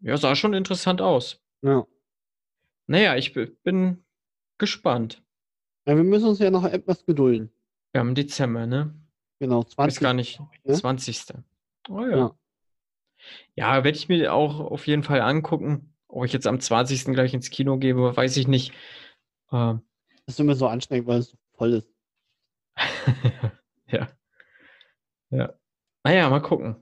[0.00, 1.40] Ja, sah schon interessant aus.
[1.62, 1.86] Ja.
[2.86, 4.04] Naja, ich bin
[4.58, 5.23] gespannt.
[5.86, 5.96] Ja.
[5.96, 7.50] Wir müssen uns ja noch etwas gedulden.
[7.92, 8.94] Wir haben Dezember, ne?
[9.40, 10.00] Genau, Weiß 20.
[10.00, 10.40] gar nicht.
[10.64, 10.74] ne?
[10.74, 11.24] 20.
[11.88, 12.16] Oh ja.
[12.16, 12.38] Ja.
[13.56, 15.94] Ja, werde ich mir auch auf jeden Fall angucken.
[16.08, 17.06] Ob ich jetzt am 20.
[17.06, 18.72] gleich ins Kino gebe, weiß ich nicht.
[19.50, 19.80] Ähm,
[20.26, 21.90] Das ist immer so anstrengend, weil es so voll ist.
[23.88, 24.08] ja.
[25.30, 25.54] Ja.
[26.04, 26.76] Naja, mal gucken.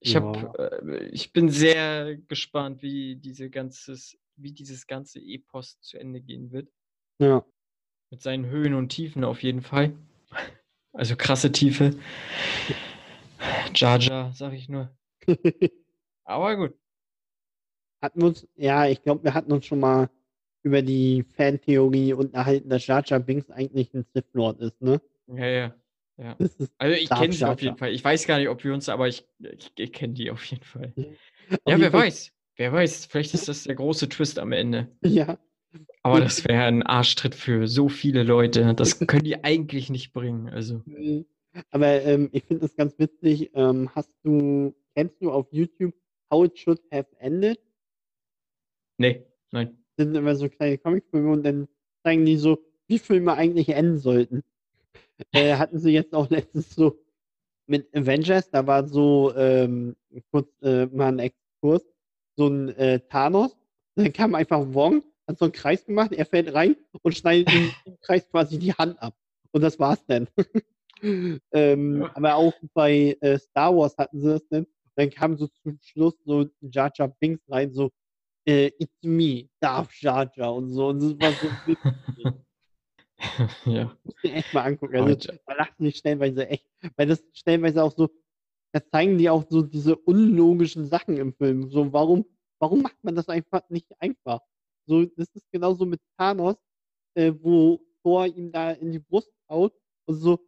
[0.00, 0.20] Ich Ja.
[0.22, 6.20] hab, äh, ich bin sehr gespannt, wie diese ganzes, wie dieses ganze Epos zu Ende
[6.20, 6.70] gehen wird.
[7.18, 7.44] Ja.
[8.10, 9.92] Mit seinen Höhen und Tiefen auf jeden Fall.
[10.92, 11.96] Also krasse Tiefe.
[13.74, 14.90] Jar, sag ich nur.
[16.24, 16.74] Aber gut.
[18.02, 20.08] hatten wir uns, ja, ich glaube, wir hatten uns schon mal
[20.62, 25.00] über die Fantheorie unterhalten, dass Jar Binks eigentlich ein Sith Lord ist, ne?
[25.28, 25.74] Ja, ja.
[26.16, 26.36] ja.
[26.78, 27.76] Also ich kenne sie auf jeden.
[27.76, 27.92] Fall.
[27.92, 30.64] Ich weiß gar nicht, ob wir uns, aber ich, ich, ich kenne die auf jeden
[30.64, 30.92] Fall.
[30.96, 32.32] Ja, jeden wer weiß.
[32.56, 33.06] Wer weiß.
[33.06, 34.88] Vielleicht ist das der große Twist am Ende.
[35.02, 35.38] Ja,
[36.02, 38.74] Aber das wäre ein Arschtritt für so viele Leute.
[38.74, 40.48] Das können die eigentlich nicht bringen.
[40.48, 40.82] Also.
[41.70, 43.50] Aber ähm, ich finde das ganz witzig.
[43.54, 45.94] Ähm, hast du, kennst du auf YouTube
[46.30, 47.60] How It Should Have Ended?
[48.98, 49.78] Nee, nein.
[49.96, 51.68] Das sind immer so kleine Comicfilme und dann
[52.02, 54.42] zeigen die so, wie Filme eigentlich enden sollten.
[55.32, 56.98] äh, hatten sie jetzt auch letztens so
[57.66, 59.94] mit Avengers, da war so ähm,
[60.30, 61.84] kurz äh, mal ein Exkurs,
[62.36, 63.56] so ein äh, Thanos,
[63.94, 67.48] dann kam einfach Wong, hat so einen Kreis gemacht, er fällt rein und schneidet
[67.84, 69.14] im Kreis quasi die Hand ab.
[69.52, 70.28] Und das war's dann.
[71.52, 72.16] ähm, Ja.
[72.16, 74.66] Aber auch bei äh, Star Wars hatten sie das dann.
[74.96, 77.90] Dann kam so zum Schluss so Jar Jar Binks rein, so
[78.46, 80.88] äh, It's me, Darth Jar Jar und so.
[80.88, 82.34] Und das war so witzig.
[83.66, 83.96] ja.
[84.02, 84.96] Musst dir echt mal angucken.
[84.96, 88.08] Also, man lacht sich stellenweise echt, weil das stellenweise auch so,
[88.72, 91.70] da zeigen die auch so diese unlogischen Sachen im Film.
[91.70, 92.24] So, warum,
[92.58, 94.40] warum macht man das einfach nicht einfach?
[94.88, 96.56] So, das ist genauso mit Thanos,
[97.14, 99.74] äh, wo Thor ihm da in die Brust haut
[100.06, 100.40] und so,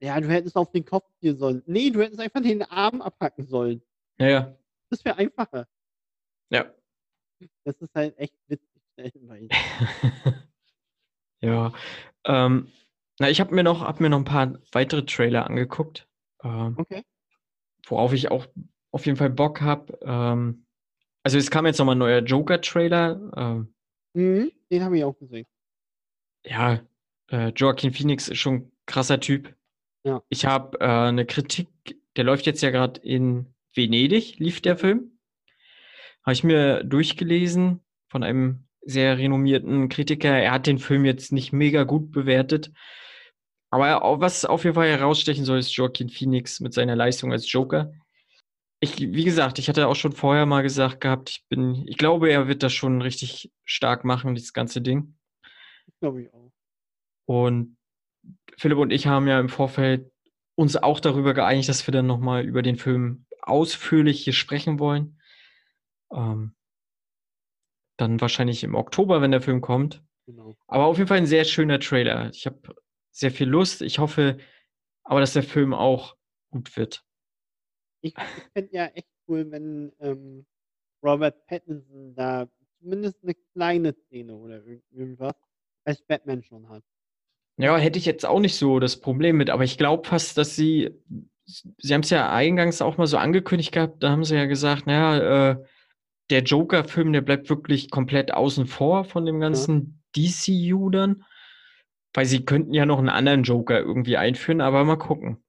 [0.00, 1.62] ja, du hättest auf den Kopf gehen sollen.
[1.66, 3.82] Nee, du hättest einfach den Arm abhacken sollen.
[4.18, 4.56] Ja, ja.
[4.90, 5.68] Das wäre einfacher.
[6.50, 6.72] Ja.
[7.64, 8.68] Das ist halt echt witzig
[11.40, 11.72] ja.
[12.24, 12.68] Ähm,
[13.18, 16.08] na, ich habe mir noch, hab mir noch ein paar weitere Trailer angeguckt,
[16.42, 17.04] ähm, Okay.
[17.86, 18.46] worauf ich auch
[18.90, 19.98] auf jeden Fall Bock habe.
[20.02, 20.66] Ähm,
[21.24, 23.66] also es kam jetzt nochmal ein neuer Joker-Trailer.
[24.14, 25.46] Mhm, den habe ich auch gesehen.
[26.44, 26.80] ja,
[27.30, 29.54] äh, Joaquin Phoenix ist schon ein krasser Typ.
[30.04, 30.22] Ja.
[30.28, 31.68] Ich habe äh, eine Kritik,
[32.16, 35.18] der läuft jetzt ja gerade in Venedig, lief der Film.
[36.24, 40.36] Habe ich mir durchgelesen von einem sehr renommierten Kritiker.
[40.36, 42.72] Er hat den Film jetzt nicht mega gut bewertet.
[43.70, 47.92] Aber was auf jeden Fall herausstechen soll, ist Joaquin Phoenix mit seiner Leistung als Joker.
[48.84, 52.30] Ich, wie gesagt, ich hatte auch schon vorher mal gesagt gehabt, ich bin, ich glaube,
[52.30, 55.16] er wird das schon richtig stark machen, dieses ganze Ding.
[56.00, 56.50] Glaube ich auch.
[57.26, 57.76] Und
[58.58, 60.10] Philipp und ich haben ja im Vorfeld
[60.56, 65.20] uns auch darüber geeinigt, dass wir dann nochmal über den Film ausführlich hier sprechen wollen.
[66.12, 66.56] Ähm,
[67.96, 70.02] dann wahrscheinlich im Oktober, wenn der Film kommt.
[70.26, 70.56] Genau.
[70.66, 72.30] Aber auf jeden Fall ein sehr schöner Trailer.
[72.30, 72.74] Ich habe
[73.12, 73.80] sehr viel Lust.
[73.80, 74.38] Ich hoffe
[75.04, 76.16] aber, dass der Film auch
[76.50, 77.04] gut wird.
[78.02, 80.44] Ich, ich fände ja echt cool, wenn ähm,
[81.04, 82.48] Robert Pattinson da
[82.80, 85.34] zumindest eine kleine Szene oder irgend- irgendwas
[85.84, 86.84] als Batman schon hat.
[87.58, 90.56] Ja, hätte ich jetzt auch nicht so das Problem mit, aber ich glaube fast, dass
[90.56, 90.90] sie,
[91.44, 94.86] sie haben es ja eingangs auch mal so angekündigt gehabt, da haben sie ja gesagt,
[94.86, 95.64] naja, äh,
[96.30, 101.24] der Joker-Film, der bleibt wirklich komplett außen vor von dem ganzen DCU dann,
[102.14, 105.42] weil sie könnten ja noch einen anderen Joker irgendwie einführen, aber mal gucken.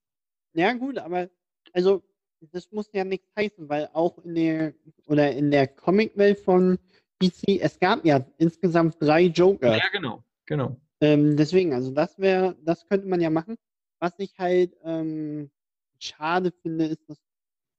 [0.53, 1.29] Ja, gut, aber
[1.73, 2.03] also
[2.51, 4.73] das muss ja nichts heißen, weil auch in der
[5.07, 6.77] oder in der Comicwelt von
[7.21, 9.77] DC, es gab ja insgesamt drei Joker.
[9.77, 10.77] Ja, genau, genau.
[11.01, 13.57] Ähm, deswegen, also das wäre, das könnte man ja machen.
[13.99, 15.51] Was ich halt ähm,
[15.99, 17.17] schade finde, ist, dass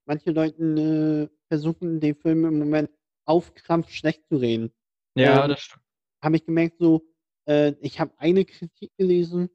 [0.06, 2.90] manche Leute äh, versuchen, den Film im Moment
[3.24, 4.72] auf Krampf schlecht zu reden.
[5.14, 5.82] Ja, Ähm, das stimmt.
[6.22, 7.06] Habe ich gemerkt, so,
[7.46, 9.50] äh, ich habe eine Kritik gelesen,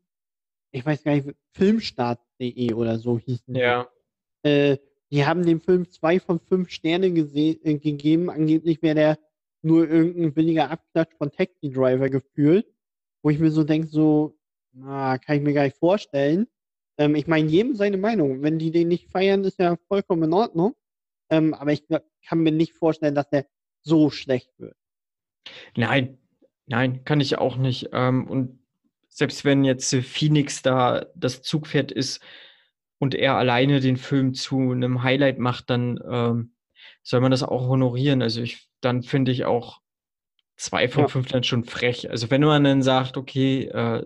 [0.72, 3.60] ich weiß gar nicht, filmstart.de oder so hießen die.
[3.60, 3.88] Ja.
[4.44, 4.78] Äh,
[5.12, 8.30] die haben dem Film zwei von fünf Sterne äh, gegeben.
[8.30, 9.20] Angeblich wäre der
[9.62, 12.68] nur irgendein billiger Abklatsch von Taxi Driver gefühlt.
[13.22, 14.38] Wo ich mir so denke, so,
[14.72, 16.48] na, kann ich mir gar nicht vorstellen.
[16.98, 18.42] Ähm, ich meine, jedem seine Meinung.
[18.42, 20.76] Wenn die den nicht feiern, ist ja vollkommen in Ordnung.
[21.30, 21.84] Ähm, aber ich
[22.28, 23.46] kann mir nicht vorstellen, dass der
[23.82, 24.76] so schlecht wird.
[25.76, 26.18] Nein,
[26.68, 27.90] nein, kann ich auch nicht.
[27.94, 28.60] Ähm, und
[29.08, 32.22] selbst wenn jetzt Phoenix da das Zugpferd ist
[33.00, 36.54] und er alleine den Film zu einem Highlight macht, dann ähm,
[37.04, 38.22] soll man das auch honorieren.
[38.22, 39.80] Also ich, dann finde ich auch
[40.58, 41.08] zwei von Ja.
[41.08, 42.10] fünf dann schon frech.
[42.10, 44.06] Also wenn man dann sagt, okay, äh,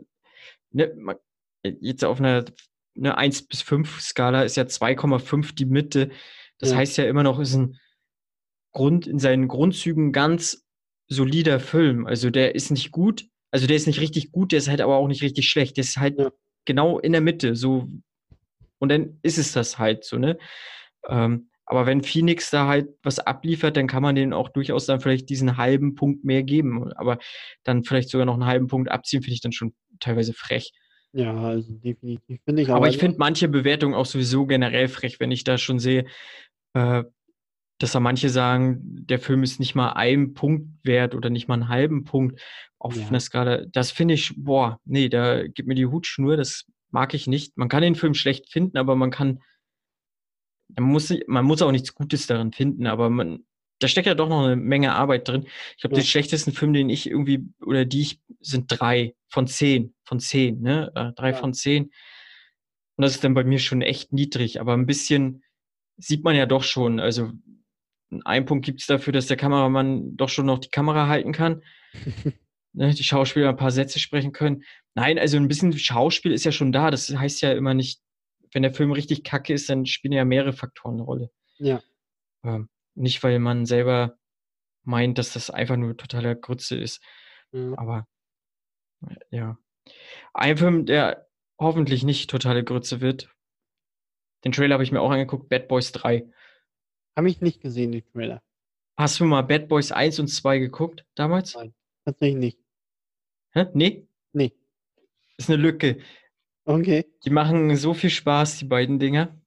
[0.71, 1.17] ne,
[1.63, 2.45] jetzt auf einer
[2.95, 6.11] eine 1 bis 5 Skala ist ja 2,5 die Mitte.
[6.59, 6.77] Das Ja.
[6.77, 7.79] heißt ja immer noch, ist ein
[8.71, 10.63] Grund in seinen Grundzügen ganz
[11.07, 12.05] solider Film.
[12.05, 14.95] Also der ist nicht gut, also der ist nicht richtig gut, der ist halt aber
[14.97, 15.77] auch nicht richtig schlecht.
[15.77, 16.31] Der ist halt Ja.
[16.65, 17.87] genau in der Mitte, so
[18.83, 20.37] und dann ist es das halt so, ne?
[21.07, 24.99] Ähm, aber wenn Phoenix da halt was abliefert, dann kann man denen auch durchaus dann
[24.99, 26.91] vielleicht diesen halben Punkt mehr geben.
[26.95, 27.17] Aber
[27.63, 30.73] dann vielleicht sogar noch einen halben Punkt abziehen, finde ich dann schon teilweise frech.
[31.13, 32.75] Ja, also definitiv finde ich auch.
[32.75, 36.05] Aber ich finde manche Bewertungen auch sowieso generell frech, wenn ich da schon sehe,
[36.73, 37.03] äh,
[37.79, 41.55] dass da manche sagen, der Film ist nicht mal einen Punkt wert oder nicht mal
[41.55, 42.41] einen halben Punkt
[42.77, 43.07] auf Ja.
[43.07, 43.65] einer Skala.
[43.71, 47.57] Das finde ich, boah, nee, da gibt mir die Hutschnur, das mag ich nicht.
[47.57, 49.41] Man kann den Film schlecht finden, aber man kann,
[50.75, 53.45] man muss, man muss auch nichts Gutes darin finden, aber man,
[53.79, 55.45] da steckt ja doch noch eine Menge Arbeit drin.
[55.75, 56.01] Ich glaube, Ja.
[56.01, 60.61] den schlechtesten Film, den ich irgendwie, oder die ich, sind drei von zehn, von zehn,
[60.61, 60.91] ne?
[60.95, 61.35] Äh, drei Ja.
[61.35, 61.85] von zehn.
[62.95, 65.43] Und das ist dann bei mir schon echt niedrig, aber ein bisschen
[65.97, 66.99] sieht man ja doch schon.
[66.99, 67.31] Also
[68.23, 71.63] einen Punkt gibt es dafür, dass der Kameramann doch schon noch die Kamera halten kann.
[72.73, 74.63] ne, die Schauspieler ein paar Sätze sprechen können.
[74.95, 76.91] Nein, also ein bisschen Schauspiel ist ja schon da.
[76.91, 78.01] Das heißt ja immer nicht,
[78.51, 81.31] wenn der Film richtig kacke ist, dann spielen ja mehrere Faktoren eine Rolle.
[81.57, 81.81] Ja.
[82.43, 84.17] Ähm, nicht, weil man selber
[84.83, 87.01] meint, dass das einfach nur totaler Grütze ist.
[87.51, 87.73] Ja.
[87.77, 88.07] Aber
[89.07, 89.57] äh, ja.
[90.33, 91.27] Ein Film, der
[91.59, 93.29] hoffentlich nicht totale Grütze wird.
[94.43, 96.29] Den Trailer habe ich mir auch angeguckt, Bad Boys 3.
[97.15, 98.41] Habe ich nicht gesehen, den Trailer.
[98.97, 101.55] Hast du mal Bad Boys 1 und 2 geguckt damals?
[101.55, 101.73] Nein.
[102.05, 102.62] Tatsächlich nicht.
[103.53, 103.67] Hä?
[103.73, 104.07] Nee?
[104.33, 104.53] Nee.
[105.37, 105.99] Ist eine Lücke.
[106.65, 107.05] Okay.
[107.25, 109.37] Die machen so viel Spaß, die beiden Dinger.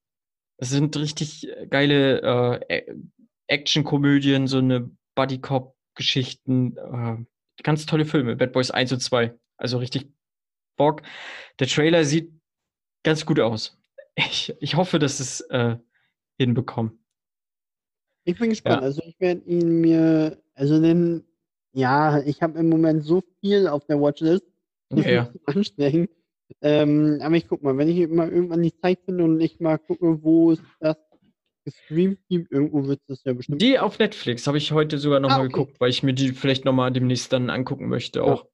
[0.58, 2.94] Es sind richtig äh, geile äh,
[3.46, 6.76] Action-Komödien, so eine Buddy-Cop-Geschichten.
[6.76, 9.34] Äh, ganz tolle Filme, Bad Boys 1 und 2.
[9.56, 10.08] Also richtig
[10.76, 11.02] Bock.
[11.58, 12.32] Der Trailer sieht
[13.02, 13.78] ganz gut aus.
[14.14, 15.76] Ich, ich hoffe, dass es äh,
[16.38, 17.04] hinbekommen.
[18.24, 18.80] Ich bin gespannt.
[18.80, 18.82] Ja.
[18.82, 21.24] Also ich werde ihn mir, also denn,
[21.76, 24.44] ja, ich habe im Moment so viel auf der Watchlist.
[24.88, 25.22] Das Ja, ja.
[25.22, 26.10] ist anstrengend.
[26.62, 29.78] Ähm, aber ich guck mal, wenn ich mal irgendwann die Zeit finde und ich mal
[29.78, 30.96] gucke, wo es das
[31.64, 33.60] gestreamt gibt, irgendwo wird es ja bestimmt.
[33.60, 35.52] Die auf Netflix habe ich heute sogar nochmal Ah, okay.
[35.52, 38.24] geguckt, weil ich mir die vielleicht nochmal demnächst dann angucken möchte Ja.
[38.26, 38.46] auch.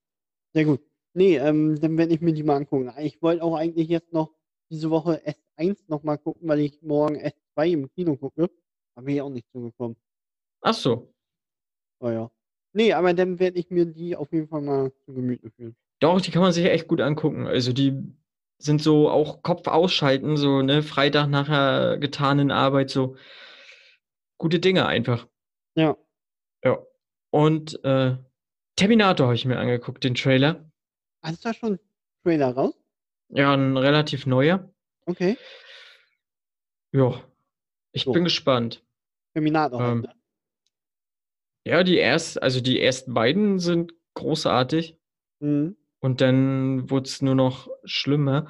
[0.55, 0.81] Sehr gut.
[1.15, 2.91] Nee, ähm, dann werde ich mir die mal angucken.
[3.01, 4.35] Ich wollte auch eigentlich jetzt noch
[4.71, 5.21] diese Woche
[5.59, 8.51] S1 noch mal gucken, weil ich morgen S2 im Kino gucke.
[8.97, 9.97] Bin ich auch nicht zugekommen.
[10.63, 11.13] Ach so.
[12.01, 12.31] Oh ja.
[12.73, 15.77] Nee, aber dann werde ich mir die auf jeden Fall mal zu Gemüte führen.
[16.01, 17.47] Doch, die kann man sich echt gut angucken.
[17.47, 17.95] Also die
[18.59, 23.17] sind so auch Kopf ausschalten, so, ne, Freitag nach der getanen Arbeit, so
[24.39, 25.27] gute Dinge einfach.
[25.75, 25.97] Ja.
[26.65, 26.79] Ja.
[27.31, 28.17] Und äh,
[28.77, 30.71] Terminator habe ich mir angeguckt, den Trailer.
[31.23, 31.79] Hast du da schon
[32.25, 32.75] Trailer raus?
[33.29, 34.71] Ja, ein relativ neuer.
[35.07, 35.37] Okay.
[36.93, 37.23] Ja.
[37.93, 38.13] Ich So.
[38.13, 38.83] bin gespannt.
[39.35, 39.81] Terminator.
[39.81, 40.15] halt, Ähm, ne?
[41.65, 44.97] Ja, die erst, also die ersten beiden sind großartig.
[45.41, 45.77] Mhm.
[46.01, 48.49] Und dann wurde es nur noch schlimmer.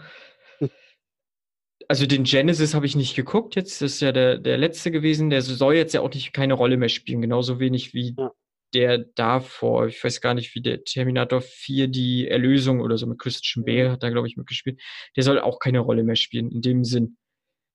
[1.89, 3.83] Also den Genesis habe ich nicht geguckt jetzt.
[3.83, 5.29] Das ist ja der, der letzte gewesen.
[5.29, 7.21] Der soll jetzt ja auch nicht keine Rolle mehr spielen.
[7.21, 8.31] Genauso wenig wie Ja.
[8.73, 13.19] der davor, ich weiß gar nicht, wie der Terminator 4, die Erlösung oder so mit
[13.19, 14.81] Christian Bale hat da, glaube ich, mitgespielt.
[15.17, 17.19] Der soll auch keine Rolle mehr spielen, in dem Sinn.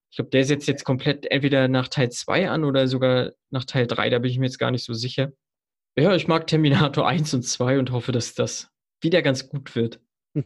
[0.10, 3.88] Ich glaube, der setzt jetzt komplett entweder nach Teil 2 an oder sogar nach Teil
[3.88, 5.32] 3, da bin ich mir jetzt gar nicht so sicher.
[5.98, 8.70] Ja, ich mag Terminator 1 und 2 und hoffe, dass das
[9.02, 10.00] wieder ganz gut wird.
[10.34, 10.46] Hm.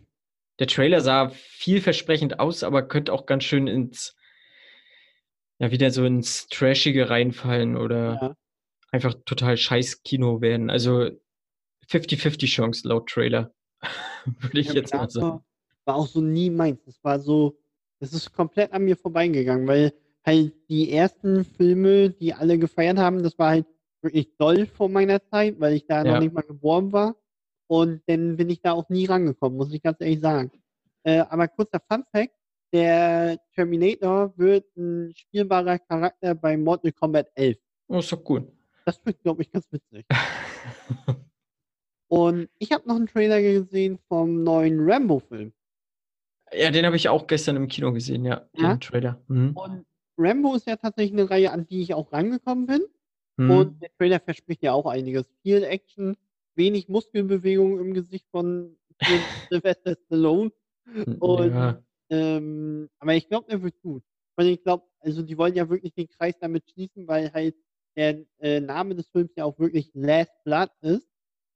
[0.59, 4.15] Der Trailer sah vielversprechend aus, aber könnte auch ganz schön ins,
[5.59, 8.35] ja, wieder so ins Trashige reinfallen oder Ja.
[8.91, 10.69] einfach total scheiß Kino werden.
[10.69, 11.11] Also
[11.87, 13.53] 50-50 Chance laut Trailer,
[14.25, 15.43] würde ich jetzt mal sagen.
[15.85, 16.83] War auch so nie meins.
[16.85, 17.57] Das war so,
[18.01, 19.93] das ist komplett an mir vorbeigegangen, weil
[20.25, 23.65] halt die ersten Filme, die alle gefeiert haben, das war halt
[24.01, 26.13] wirklich doll vor meiner Zeit, weil ich da Ja.
[26.13, 27.15] noch nicht mal geboren war.
[27.67, 30.51] Und dann bin ich da auch nie rangekommen, muss ich ganz ehrlich sagen.
[31.03, 32.33] Äh, aber kurzer Fun Fact,
[32.73, 37.57] der Terminator wird ein spielbarer Charakter bei Mortal Kombat 11.
[37.87, 38.51] Oh, ist doch gut.
[38.85, 40.05] Das wird, glaube ich, ganz witzig.
[42.07, 45.53] Und ich habe noch einen Trailer gesehen vom neuen Rambo-Film.
[46.53, 48.73] Ja, den habe ich auch gestern im Kino gesehen, ja, Ja?
[48.73, 49.21] den Trailer.
[49.27, 49.51] Mhm.
[49.55, 49.85] Und
[50.17, 52.81] Rambo ist ja tatsächlich eine Reihe, an die ich auch rangekommen bin.
[53.37, 53.51] Mhm.
[53.51, 55.25] Und der Trailer verspricht ja auch einiges.
[55.43, 56.15] Viel Action,
[56.55, 58.77] wenig Muskelbewegung im Gesicht von
[59.49, 60.51] Sylvester Stallone.
[61.19, 61.81] Und, ja.
[62.09, 64.03] ähm, aber ich glaube, der wird gut.
[64.35, 67.55] Und ich glaube, also die wollen ja wirklich den Kreis damit schließen, weil halt
[67.95, 71.07] der äh, Name des Films ja auch wirklich Last Blood ist.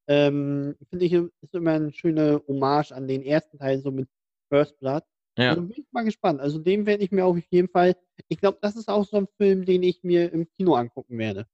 [0.08, 4.08] Ähm, Finde ich, ist immer eine schöne Hommage an den ersten Teil, so mit
[4.56, 5.04] First Blood.
[5.38, 5.50] ja.
[5.50, 6.39] Also bin ich mal gespannt.
[6.39, 7.98] Also den werde ich mir auf jeden Fall.
[8.30, 11.46] Ich glaube, das ist auch so ein Film, den ich mir im Kino angucken werde.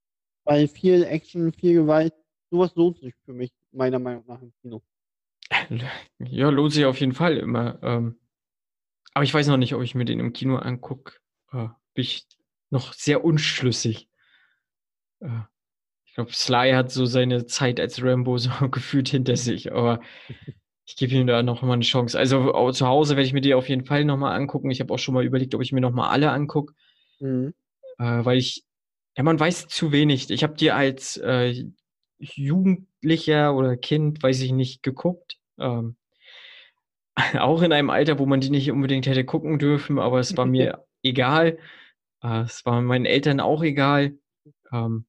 [0.44, 2.14] Weil viel Action, viel Gewalt,
[2.52, 4.84] sowas lohnt sich für mich, meiner Meinung nach, im Kino.
[6.20, 7.80] Ja, lohnt sich auf jeden Fall immer.
[7.82, 8.20] Ähm,
[9.16, 11.16] aber ich weiß noch nicht, ob ich mir den im Kino angucke.
[11.52, 12.28] Äh, bin ich
[12.70, 14.10] noch sehr unschlüssig.
[15.22, 15.42] Äh,
[16.06, 20.02] ich glaube, Sly hat so seine Zeit als Rambo so gefühlt hinter sich, aber
[20.91, 22.17] ich gebe ihm da noch mal eine Chance.
[22.19, 24.71] Also zu Hause werde ich mir die auf jeden Fall noch mal angucken.
[24.71, 26.73] Ich habe auch schon mal überlegt, ob ich mir noch mal alle angucke,
[27.21, 27.51] Mhm.
[27.97, 28.63] äh, weil ich,
[29.17, 30.30] ja, man weiß zu wenig.
[30.30, 31.65] Ich habe die als äh,
[32.19, 35.38] Jugendlicher oder Kind, weiß ich nicht, geguckt.
[35.60, 35.95] Ähm,
[37.39, 40.45] auch in einem Alter, wo man die nicht unbedingt hätte gucken dürfen, aber es war
[40.45, 41.58] mir egal.
[42.23, 44.17] Äh, es war meinen Eltern auch egal.
[44.71, 45.06] Ähm,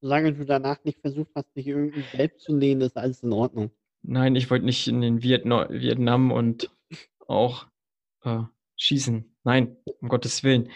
[0.00, 3.70] Solange du danach nicht versucht hast, dich irgendwie selbst zu nähen, ist alles in Ordnung.
[4.06, 6.70] Nein, ich wollte nicht in den Vietna Vietnam und
[7.26, 7.66] auch
[8.22, 8.42] äh,
[8.76, 9.36] schießen.
[9.44, 10.70] Nein, um Gottes Willen.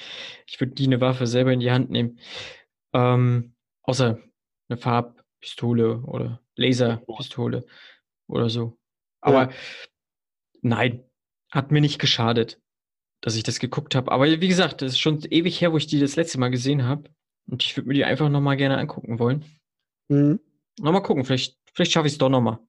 [0.47, 2.19] Ich würde die eine Waffe selber in die Hand nehmen.
[2.93, 4.21] Ähm, außer
[4.69, 7.65] eine Farbpistole oder Laserpistole
[8.29, 8.79] oder so.
[9.21, 9.53] Aber
[10.63, 11.05] nein,
[11.51, 12.61] hat mir nicht geschadet,
[13.21, 14.13] dass ich das geguckt habe.
[14.13, 16.85] Aber wie gesagt, das ist schon ewig her, wo ich die das letzte Mal gesehen
[16.85, 17.11] habe.
[17.47, 19.45] Und ich würde mir die einfach nochmal gerne angucken wollen.
[20.09, 20.41] Mhm.
[20.79, 22.61] Nochmal gucken, vielleicht, vielleicht schaffe ich es doch nochmal.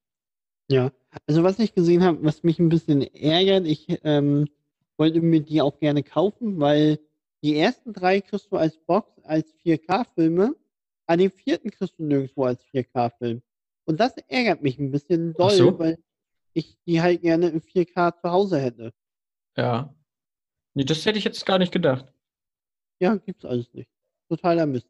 [0.69, 0.91] Ja,
[1.27, 4.47] also was ich gesehen habe, was mich ein bisschen ärgert, ich ähm,
[4.97, 6.99] wollte mir die auch gerne kaufen, weil
[7.43, 10.55] die ersten drei kriegst du als Box als 4K-Filme,
[11.07, 13.41] an den vierten kriegst du nirgendwo als 4K-Film.
[13.85, 15.79] Und das ärgert mich ein bisschen doll, so.
[15.79, 15.97] weil
[16.53, 18.93] ich die halt gerne in 4K zu Hause hätte.
[19.57, 19.93] Ja.
[20.73, 22.05] Nee, das hätte ich jetzt gar nicht gedacht.
[22.99, 23.89] Ja, gibt's alles nicht.
[24.29, 24.87] Totaler Mist.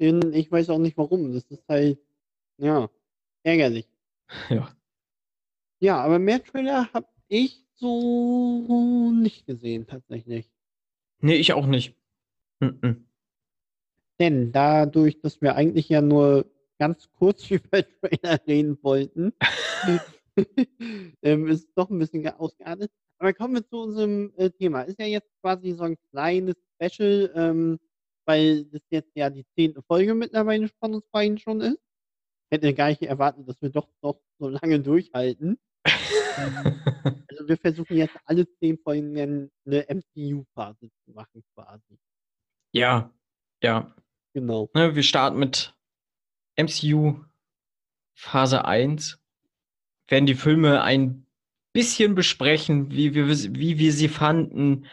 [0.00, 1.32] Den, ich weiß auch nicht warum.
[1.34, 1.98] Das ist halt,
[2.56, 2.88] ja,
[3.42, 3.86] ärgerlich.
[4.50, 4.68] Ja.
[5.82, 10.50] Ja, aber mehr Trailer habe ich so nicht gesehen, tatsächlich.
[11.20, 11.96] Nee, ich auch nicht.
[12.60, 13.06] Mhm.
[14.18, 16.44] Denn dadurch, dass wir eigentlich ja nur
[16.78, 19.32] ganz kurz über Trailer reden wollten,
[21.22, 22.90] ähm, ist es doch ein bisschen ge- ausgeartet.
[23.18, 24.82] Aber kommen wir zu unserem äh, Thema.
[24.82, 27.78] Ist ja jetzt quasi so ein kleines Special, ähm,
[28.26, 31.80] weil das jetzt ja die zehnte Folge mittlerweile von uns beiden schon ist.
[32.50, 35.58] Hätte gar nicht erwartet, dass wir doch noch so lange durchhalten.
[37.28, 41.98] Also wir versuchen jetzt alle zehn Folgen eine MCU-Phase zu machen, quasi.
[42.72, 43.10] ja,
[43.62, 43.94] ja.
[44.32, 44.70] Genau.
[44.74, 45.74] Ne, wir starten mit
[46.56, 47.24] MCU
[48.14, 49.18] Phase 1.
[50.08, 51.26] Werden die Filme ein
[51.72, 54.86] bisschen besprechen, wie wir, wie wir sie fanden,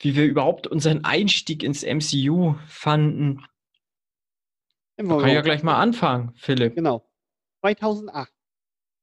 [0.00, 3.44] wie wir überhaupt unseren Einstieg ins MCU fanden.
[4.98, 6.74] Kann ich ja gleich mal anfangen, Philipp.
[6.74, 7.08] Genau.
[7.60, 8.32] 2008.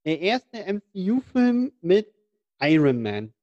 [0.04, 2.14] Der erste MCU-Film mit
[2.60, 3.34] Iron Man.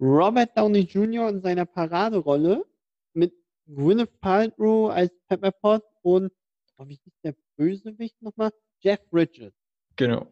[0.00, 1.28] Robert Downey Jr.
[1.28, 2.64] in seiner Paraderolle
[3.12, 3.34] mit
[3.66, 6.32] Gwyneth Paltrow als Pepper Potts und,
[6.78, 8.50] oh, wie hieß der Bösewicht nochmal?
[8.80, 9.52] Jeff Bridges.
[9.96, 10.26] Genau.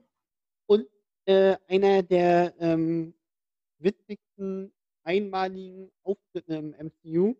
[0.67, 0.87] Und
[1.27, 3.13] äh, einer der ähm,
[3.79, 4.73] witzigsten
[5.05, 7.35] einmaligen Auftritte im MCU,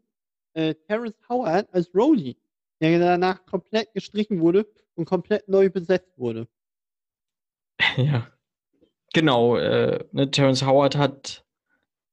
[0.55, 2.37] äh, Terrence Howard als Rhodey.
[2.81, 6.49] Der danach komplett gestrichen wurde und komplett neu besetzt wurde.
[7.97, 8.27] Ja.
[9.15, 11.47] Genau, äh, ne, Terrence Howard hat,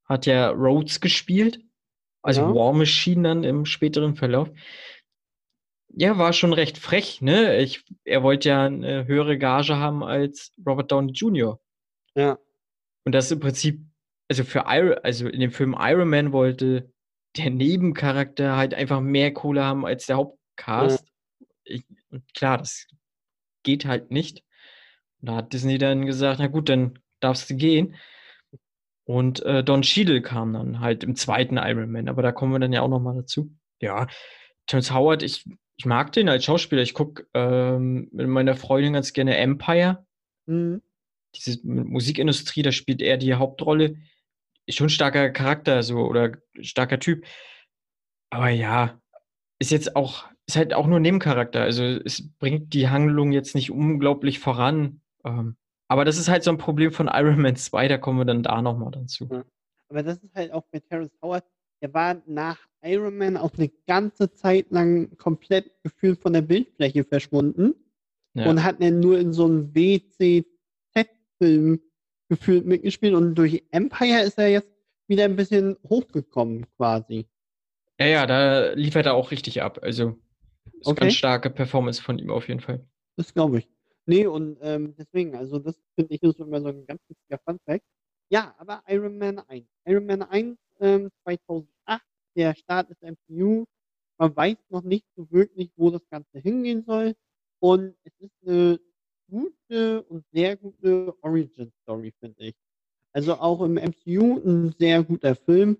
[0.05, 1.59] hat ja Rhodes gespielt,
[2.22, 2.55] also Ja.
[2.55, 4.49] War Machine dann im späteren Verlauf.
[5.89, 7.57] Ja, war schon recht frech, ne?
[7.59, 11.59] Ich, er wollte ja eine höhere Gage haben als Robert Downey Jr.
[12.16, 12.39] Ja.
[13.05, 13.82] Und das im Prinzip,
[14.30, 16.91] also für Iron, also in dem Film Iron Man wollte
[17.38, 20.18] der Nebencharakter halt einfach mehr Kohle haben als der
[20.60, 21.06] Hauptcast.
[21.64, 22.88] Ich, und klar, das
[23.64, 24.43] geht halt nicht.
[25.22, 27.95] Und da hat Disney dann gesagt, na gut, dann darfst du gehen.
[29.06, 32.60] Und äh, Don Cheadle kam dann halt im zweiten Iron Man, aber da kommen wir
[32.60, 33.54] dann ja auch noch mal dazu.
[33.82, 34.08] Ja,
[34.68, 35.45] Terrence Howard, ich,
[35.76, 36.82] ich mag den als Schauspieler.
[36.82, 40.06] Ich gucke ähm, mit meiner Freundin ganz gerne Empire
[40.45, 40.82] Mhm.
[41.36, 43.95] diese Musikindustrie, da spielt er die Hauptrolle.
[44.66, 47.26] Ist schon ein starker Charakter, so oder starker Typ.
[48.30, 48.99] Aber ja,
[49.60, 51.62] ist jetzt auch, ist halt auch nur Nebencharakter.
[51.62, 55.02] Also es bringt die Handlung jetzt nicht unglaublich voran.
[55.24, 55.56] Ähm,
[55.88, 58.44] aber das ist halt so ein Problem von Iron Man 2, da kommen wir dann
[58.44, 59.28] da nochmal dazu.
[59.32, 59.44] Ja.
[59.89, 61.46] Aber das ist halt auch bei Terrence Howard,
[61.82, 67.04] der war nach Iron Man auch eine ganze Zeit lang komplett gefühlt von der Bildfläche
[67.04, 67.76] verschwunden
[68.34, 68.50] Ja.
[68.50, 71.80] und hat dann nur in so einem WCZ-Film
[72.30, 74.70] gefühlt mitgespielt und durch Empire ist er jetzt
[75.08, 77.28] wieder ein bisschen hochgekommen quasi.
[78.00, 79.80] ja, ja, da liefert er auch richtig ab.
[79.84, 80.18] Also
[80.66, 81.01] ist Okay.
[81.01, 82.86] ganz starke Performance von ihm auf jeden Fall.
[83.18, 83.70] Das glaube ich.
[84.05, 87.84] Nee, und ähm, deswegen, also das finde ich ist immer so ein ganz wichtiger Funfact.
[88.30, 89.66] Ja, aber Iron Man 1.
[89.86, 92.01] Iron Man 1 ähm, 2008,
[92.36, 93.66] der Start des MCU.
[94.18, 97.14] Man weiß noch nicht so wirklich, wo das Ganze hingehen soll.
[97.59, 98.80] Und es ist eine
[99.30, 102.55] gute und sehr gute Origin-Story, finde ich.
[103.14, 105.78] Also auch im MCU ein sehr guter Film.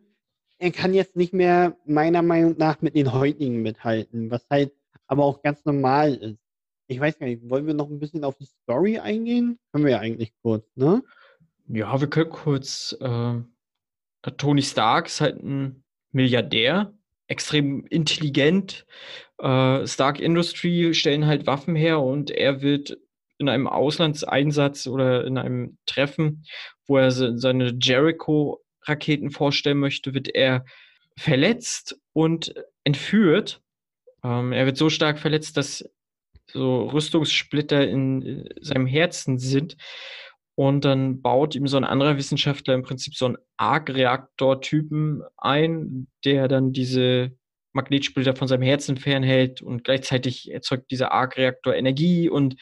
[0.64, 4.72] Er kann jetzt nicht mehr meiner Meinung nach mit den heutigen mithalten, was halt
[5.08, 6.40] aber auch ganz normal ist.
[6.88, 9.60] Ich weiß gar nicht, wollen wir noch ein bisschen auf die Story eingehen?
[9.74, 11.04] Können wir ja eigentlich kurz, ne?
[11.68, 12.96] Ja, wir können kurz.
[13.02, 13.42] Äh,
[14.38, 15.84] Tony Stark ist halt ein
[16.14, 16.94] Milliardär,
[17.28, 18.86] extrem intelligent.
[19.40, 22.98] Äh, Stark Industry stellen halt Waffen her und er wird
[23.38, 26.46] in einem Auslandseinsatz oder in einem Treffen,
[26.88, 27.74] wo er se seine
[28.84, 30.66] Jericho-Raketen vorstellen möchte, wird er
[31.18, 32.54] verletzt und
[32.84, 33.62] entführt.
[34.24, 35.90] Ähm, er wird so stark verletzt, dass
[36.48, 39.78] so Rüstungssplitter in äh, seinem Herzen sind.
[40.56, 46.48] Und dann baut ihm so ein anderer Wissenschaftler im Prinzip so einen Arc-Reaktor-Typen ein, der
[46.48, 47.32] dann diese
[47.74, 52.56] Magnetsplitter von seinem Herzen fernhält und gleichzeitig erzeugt dieser Arc-Reaktor Energie und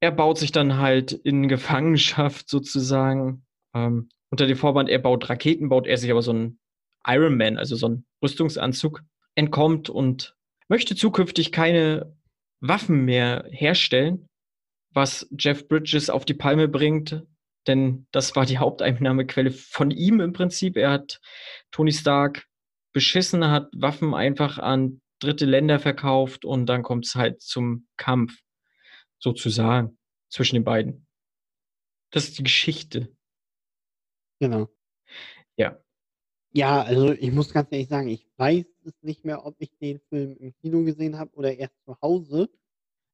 [0.00, 3.46] er baut sich dann halt in Gefangenschaft sozusagen.
[3.72, 6.58] Ähm, unter dem Vorwand, er baut Raketen, baut er sich aber so einen
[7.06, 9.02] Iron Man, also so einen Rüstungsanzug,
[9.34, 10.36] entkommt und
[10.68, 12.14] möchte zukünftig keine
[12.60, 14.28] Waffen mehr herstellen,
[14.92, 17.22] was Jeff Bridges auf die Palme bringt,
[17.66, 20.76] denn das war die Haupteinnahmequelle von ihm im Prinzip.
[20.76, 21.18] Er hat
[21.70, 22.44] Tony Stark
[22.92, 28.36] beschissen, hat Waffen einfach an dritte Länder verkauft und dann kommt es halt zum Kampf,
[29.18, 29.96] sozusagen,
[30.28, 31.06] zwischen den beiden.
[32.10, 33.15] Das ist die Geschichte.
[34.40, 34.68] Genau.
[35.56, 35.78] Ja.
[36.52, 40.00] Ja, also ich muss ganz ehrlich sagen, ich weiß es nicht mehr, ob ich den
[40.10, 42.50] Film im Kino gesehen habe oder erst zu Hause.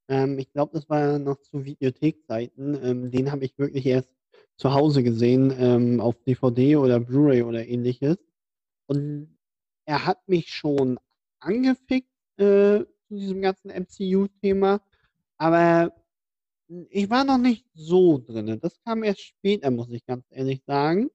[0.09, 2.79] Ähm, ich glaube, das war noch zu Videothekzeiten.
[2.85, 4.11] Ähm, den habe ich wirklich erst
[4.57, 8.19] zu Hause gesehen, ähm, auf DVD oder Blu-ray oder ähnliches.
[8.87, 9.39] Und
[9.87, 10.99] er hat mich schon
[11.41, 12.09] angefickt
[12.39, 14.81] äh, zu diesem ganzen MCU-Thema,
[15.39, 15.95] aber
[16.91, 18.59] ich war noch nicht so drin.
[18.61, 21.11] Das kam erst später, muss ich ganz ehrlich sagen.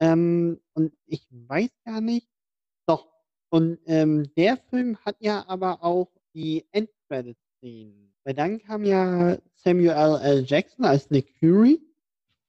[0.00, 2.28] Ähm, und ich weiß gar nicht.
[2.86, 3.08] Doch.
[3.50, 8.14] Und ähm, der Film hat ja aber auch die Endcredit-Szenen.
[8.24, 10.44] Weil dann kam ja Samuel L.
[10.46, 11.80] Jackson als Nick Fury,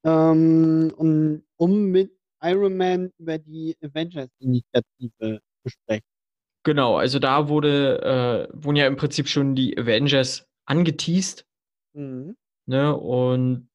[0.04, 2.12] ähm, und, um mit
[2.42, 6.06] Iron Man über die Avengers-Initiative zu sprechen.
[6.64, 11.46] Genau, also da wurde, äh, wurden ja im Prinzip schon die Avengers angeteased.
[11.94, 12.36] Mhm.
[12.66, 12.96] Ne?
[12.96, 13.70] Und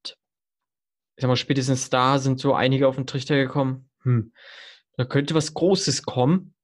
[1.16, 3.91] ich sag mal, spätestens da sind so einige auf den Trichter gekommen.
[4.03, 4.33] Hm,
[4.97, 6.55] da könnte was Großes kommen.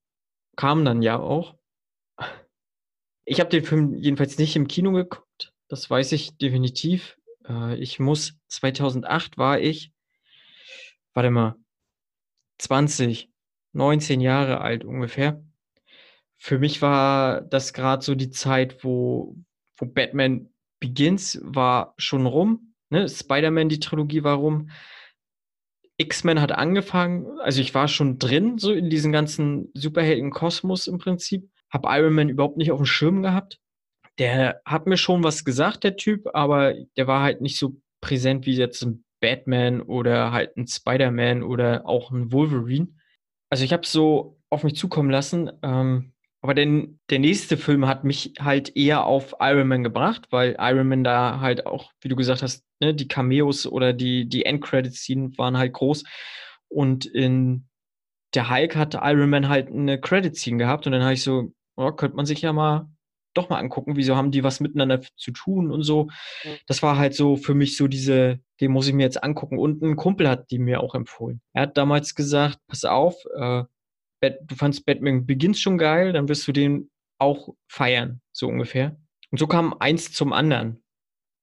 [0.56, 1.56] Kam dann ja auch.
[3.24, 5.52] Ich habe den Film jedenfalls nicht im Kino geguckt.
[5.68, 7.18] Das weiß ich definitiv.
[7.48, 9.92] Äh, ich muss, 2008 war ich,
[11.14, 11.56] warte mal,
[12.58, 13.30] 20,
[13.72, 15.42] 19 Jahre alt ungefähr.
[16.36, 19.36] Für mich war das gerade so die Zeit, wo,
[19.78, 20.53] wo Batman
[20.84, 22.74] Begins war schon rum.
[22.90, 23.08] Ne?
[23.08, 24.68] Spider-Man, die Trilogie war rum.
[25.96, 27.40] X-Men hat angefangen.
[27.40, 31.48] Also ich war schon drin, so in diesem ganzen Superhelden-Kosmos im Prinzip.
[31.70, 33.60] habe Iron Man überhaupt nicht auf dem Schirm gehabt.
[34.18, 38.44] Der hat mir schon was gesagt, der Typ, aber der war halt nicht so präsent
[38.44, 42.88] wie jetzt ein Batman oder halt ein Spider-Man oder auch ein Wolverine.
[43.48, 45.50] Also ich habe so auf mich zukommen lassen.
[45.62, 46.12] Ähm,
[46.44, 50.88] aber denn der nächste Film hat mich halt eher auf Iron Man gebracht, weil Iron
[50.88, 55.38] Man da halt auch, wie du gesagt hast, ne, die Cameos oder die, die End-Credit-Scene
[55.38, 56.04] waren halt groß.
[56.68, 57.66] Und in
[58.34, 61.92] der Hulk hat Iron Man halt eine Credit-Scene gehabt und dann habe ich so, oh,
[61.92, 62.90] könnte man sich ja mal
[63.32, 66.10] doch mal angucken, wieso haben die was miteinander zu tun und so.
[66.66, 69.58] Das war halt so für mich so diese, den muss ich mir jetzt angucken.
[69.58, 71.40] Und ein Kumpel hat die mir auch empfohlen.
[71.54, 73.64] Er hat damals gesagt, pass auf, äh,
[74.30, 78.96] du fandst Batman Begins schon geil, dann wirst du den auch feiern, so ungefähr.
[79.30, 80.82] Und so kam eins zum anderen.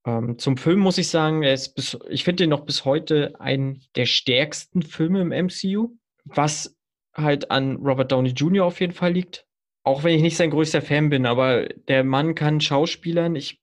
[0.06, 4.06] Ähm, zum Film muss ich sagen, bis, ich finde den noch bis heute einen der
[4.06, 6.76] stärksten Filme im MCU, was
[7.14, 8.66] halt an Robert Downey Jr.
[8.66, 9.46] auf jeden Fall liegt.
[9.84, 13.36] Auch wenn ich nicht sein größter Fan bin, aber der Mann kann Schauspielern.
[13.36, 13.62] Ich,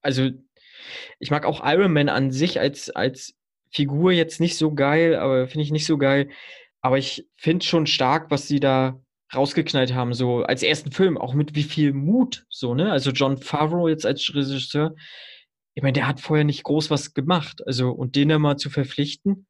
[0.00, 0.30] also,
[1.18, 3.34] ich mag auch Iron Man an sich als, als
[3.70, 6.28] Figur jetzt nicht so geil, aber finde ich nicht so geil.
[6.80, 9.00] Aber ich finde schon stark, was sie da
[9.34, 12.92] rausgeknallt haben, so als ersten Film, auch mit wie viel Mut, so, ne?
[12.92, 14.94] Also John Favreau jetzt als Regisseur,
[15.74, 17.62] ich meine, der hat vorher nicht groß was gemacht.
[17.66, 19.46] Also, und den dann mal zu verpflichten,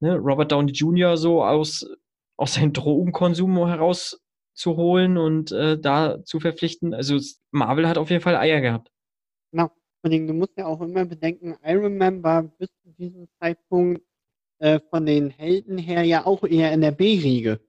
[0.00, 0.16] ne?
[0.16, 1.16] Robert Downey Jr.
[1.16, 1.88] so aus,
[2.36, 6.92] aus seinem Drogenkonsum herauszuholen und äh, da zu verpflichten.
[6.94, 7.18] Also,
[7.52, 8.90] Marvel hat auf jeden Fall Eier gehabt.
[9.52, 9.70] Genau.
[10.02, 14.05] Allem, du musst ja auch immer bedenken, Iron Man war bis zu diesem Zeitpunkt
[14.58, 17.60] äh, von den Helden her ja auch eher in der B-Riege.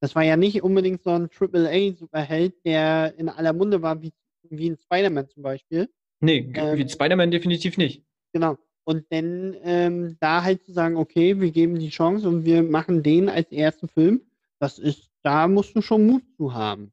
[0.00, 4.12] Das war ja nicht unbedingt so ein AAA-Superheld, der in aller Munde war, wie,
[4.48, 5.88] wie ein Spider-Man zum Beispiel.
[6.20, 8.02] Nee, Ähm, wie Spider-Man definitiv nicht.
[8.32, 8.56] Genau.
[8.84, 13.02] Und dann ähm, da halt zu sagen, okay, wir geben die Chance und wir machen
[13.02, 14.22] den als ersten Film,
[14.58, 16.92] das ist, da musst du schon Mut zu haben.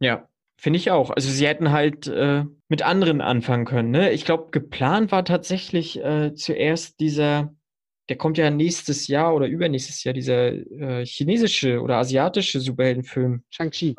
[0.00, 1.10] Ja, finde ich auch.
[1.10, 3.90] Also sie hätten halt äh, mit anderen anfangen können.
[3.90, 4.12] Ne?
[4.12, 7.54] Ich glaube, geplant war tatsächlich äh, zuerst dieser,
[8.10, 13.44] der kommt ja nächstes Jahr oder übernächstes Jahr, dieser äh, chinesische oder asiatische Superheldenfilm.
[13.50, 13.94] Shang-Chi.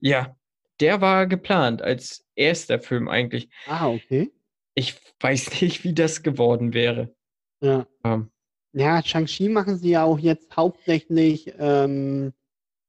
[0.00, 0.36] Ja,
[0.80, 3.48] der war geplant als erster Film eigentlich.
[3.66, 4.30] Ah, okay.
[4.74, 7.14] Ich weiß nicht, wie das geworden wäre.
[7.62, 7.86] Ja.
[8.04, 8.30] Ähm,
[8.74, 12.34] Ja, Shang-Chi machen sie ja auch jetzt hauptsächlich ähm,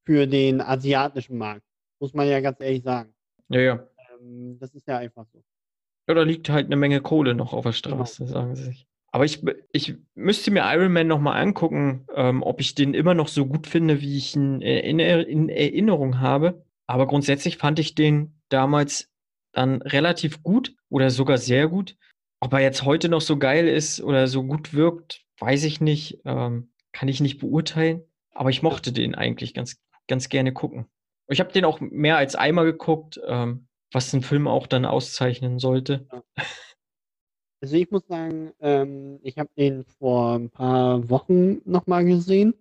[0.06, 1.64] für den asiatischen Markt.
[2.02, 3.16] Muss man ja ganz ehrlich sagen.
[3.50, 3.88] ja, ja.
[4.20, 5.42] Ähm, das ist ja einfach so.
[6.10, 8.88] Ja, da liegt halt eine Menge Kohle noch auf der Straße, sagen sie sich.
[9.12, 9.42] Aber ich,
[9.72, 13.68] ich müsste mir Iron Man nochmal angucken, ähm, ob ich den immer noch so gut
[13.68, 16.66] finde, wie ich ihn in, in Erinnerung habe.
[16.88, 19.10] Aber grundsätzlich fand ich den damals
[19.54, 21.98] dann relativ gut oder sogar sehr gut.
[22.40, 26.20] Ob er jetzt heute noch so geil ist oder so gut wirkt, weiß ich nicht.
[26.26, 28.04] Ähm, kann ich nicht beurteilen.
[28.32, 29.78] Aber ich mochte den eigentlich ganz,
[30.08, 30.86] ganz gerne gucken.
[31.28, 35.60] Ich habe den auch mehr als einmal geguckt, ähm, was den Film auch dann auszeichnen
[35.60, 36.08] sollte.
[37.62, 42.54] Also ich muss sagen, ähm, ich habe den vor ein paar Wochen nochmal gesehen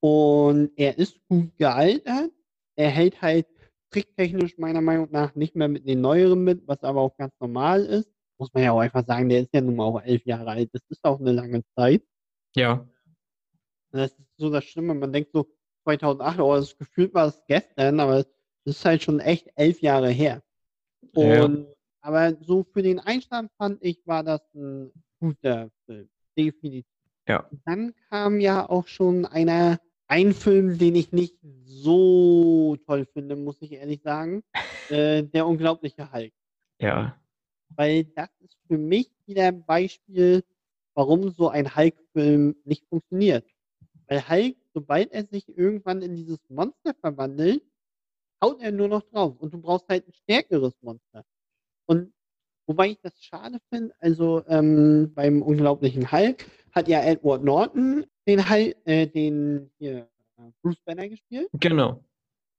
[0.00, 2.30] und er ist gut gealtert.
[2.76, 3.46] Er hält halt
[3.90, 7.84] tricktechnisch meiner Meinung nach nicht mehr mit den neueren mit, was aber auch ganz normal
[7.86, 8.10] ist.
[8.38, 10.70] Muss man ja auch einfach sagen, der ist ja nun mal auch elf Jahre alt.
[10.74, 12.02] Das ist auch eine lange Zeit.
[12.54, 12.72] Ja,
[13.92, 14.94] Und Das ist so das Schlimme.
[14.94, 15.46] Man denkt so
[15.84, 18.26] 2008, oh, das gefühlt war es gestern, aber es
[18.64, 20.42] ist halt schon echt elf Jahre her.
[21.14, 21.75] Ja.
[22.06, 26.08] Aber so für den Einstand fand ich, war das ein guter Film.
[26.38, 26.86] Definitiv.
[27.26, 27.50] Ja.
[27.64, 33.60] Dann kam ja auch schon einer, ein Film, den ich nicht so toll finde, muss
[33.60, 34.44] ich ehrlich sagen.
[34.90, 36.32] äh, der unglaubliche Hulk.
[36.78, 37.18] ja,
[37.70, 40.44] Weil das ist für mich wieder ein Beispiel,
[40.94, 43.44] warum so ein Hulk-Film nicht funktioniert.
[44.06, 47.64] Weil Hulk, sobald er sich irgendwann in dieses Monster verwandelt,
[48.40, 49.34] haut er nur noch drauf.
[49.40, 51.24] Und du brauchst halt ein stärkeres Monster.
[51.86, 52.12] Und
[52.66, 58.48] wobei ich das schade finde, also ähm, beim unglaublichen Hulk hat ja Edward Norton den
[58.50, 61.48] Hulk, äh, den hier, äh, Bruce Banner gespielt.
[61.54, 62.02] genau.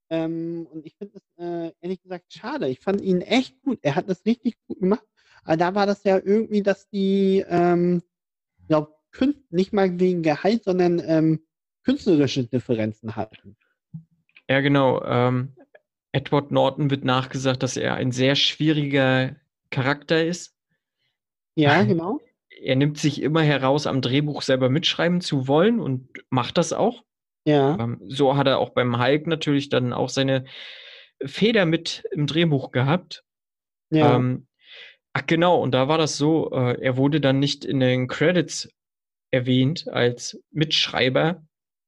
[0.10, 2.70] Ähm, und ich finde es äh, ehrlich gesagt schade.
[2.70, 3.80] Ich fand ihn echt gut.
[3.82, 5.04] Er hat das richtig gut gemacht.
[5.44, 8.02] Aber da war das ja irgendwie, dass die, ähm,
[8.70, 11.42] glaub, Kün- nicht mal wegen Gehalt, sondern ähm,
[11.84, 13.58] künstlerische Differenzen hatten.
[14.50, 15.04] Ja, genau.
[15.04, 15.54] Ähm,
[16.12, 19.36] Edward Norton wird nachgesagt, dass er ein sehr schwieriger
[19.70, 20.56] Charakter ist.
[21.56, 22.20] Ja, genau.
[22.62, 27.04] Er nimmt sich immer heraus, am Drehbuch selber mitschreiben zu wollen und macht das auch.
[27.46, 30.46] Ja, Ähm, so hat er auch beim Hulk natürlich dann auch seine
[31.24, 33.24] Feder mit im Drehbuch gehabt.
[33.90, 34.48] ja, Ähm,
[35.14, 38.70] ach genau, und da war das so, äh, er wurde dann nicht in den Credits
[39.32, 41.44] erwähnt als Mitschreiber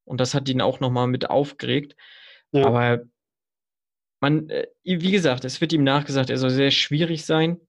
[0.05, 1.95] und das hat ihn auch nochmal mit aufgeregt.
[2.51, 2.65] Ja.
[2.65, 3.03] Aber
[4.19, 7.59] man, äh, wie gesagt, es wird ihm nachgesagt, er soll sehr schwierig sein.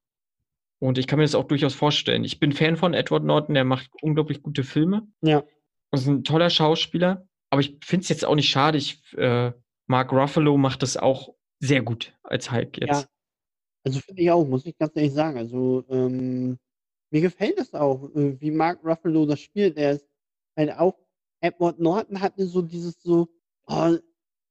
[0.78, 2.24] Und ich kann mir das auch durchaus vorstellen.
[2.24, 5.06] Ich bin Fan von Edward Norton, der macht unglaublich gute Filme.
[5.20, 5.44] Ja.
[5.90, 7.26] Und ist ein toller Schauspieler.
[7.50, 8.78] Aber ich finde es jetzt auch nicht schade.
[8.78, 9.52] Ich, äh,
[9.86, 13.02] Mark Ruffalo macht das auch sehr gut als Hulk jetzt.
[13.02, 13.08] Ja.
[13.84, 15.36] Also finde ich auch, muss ich ganz ehrlich sagen.
[15.36, 16.58] Also ähm,
[17.10, 19.76] mir gefällt es auch, äh, wie Mark Ruffalo das spielt.
[19.76, 20.08] Er ist
[20.56, 20.98] halt auch,
[21.40, 23.28] Edward Norton hatte so dieses so,
[23.66, 23.96] oh,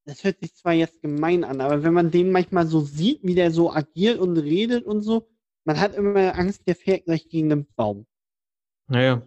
[0.09, 3.35] das hört sich zwar jetzt gemein an, aber wenn man den manchmal so sieht, wie
[3.35, 5.27] der so agiert und redet und so,
[5.65, 8.05] man hat immer Angst, der fährt gleich gegen den Baum.
[8.87, 9.21] Naja.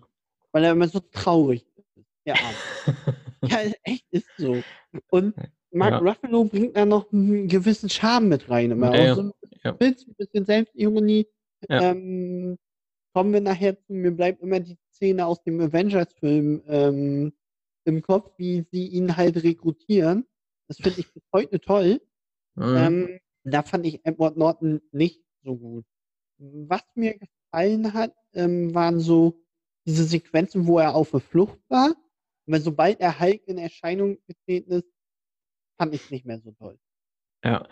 [0.51, 2.07] Weil er immer so traurig ist.
[2.27, 2.55] Der Arm.
[3.43, 4.63] ja, echt ist so.
[5.11, 5.35] Und
[5.71, 5.99] Mark Ja.
[5.99, 8.73] Ruffalo bringt da noch einen gewissen Charme mit rein.
[8.73, 9.33] Immer Ja, auch so ein
[9.65, 9.77] ja.
[9.79, 11.27] ein bisschen Selbstironie.
[11.69, 11.91] Ja.
[11.91, 12.59] Ähm,
[13.15, 17.33] kommen wir nachher zu, mir bleibt immer die Szene aus dem Avengers-Film ähm,
[17.85, 20.27] im Kopf, wie sie ihn halt rekrutieren.
[20.69, 22.01] Das finde ich bis heute toll.
[22.55, 22.77] Mhm.
[22.77, 25.85] Ähm, da fand ich Edward Norton nicht so gut.
[26.39, 29.43] Was mir gefallen hat, ähm, waren so
[29.87, 31.95] diese Sequenzen, wo er auf der Flucht war.
[32.47, 34.89] Weil sobald er Hulk in Erscheinung getreten ist,
[35.79, 36.79] fand ich es nicht mehr so toll.
[37.45, 37.69] Ja.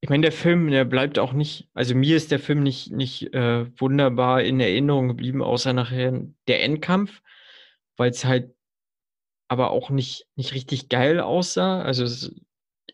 [0.00, 3.32] Ich meine, der Film, der bleibt auch nicht, also mir ist der Film nicht, nicht
[3.32, 7.22] äh, wunderbar in Erinnerung geblieben, außer nachher der Endkampf,
[7.96, 8.54] weil es halt
[9.48, 11.82] aber auch nicht, nicht richtig geil aussah.
[11.82, 12.30] Also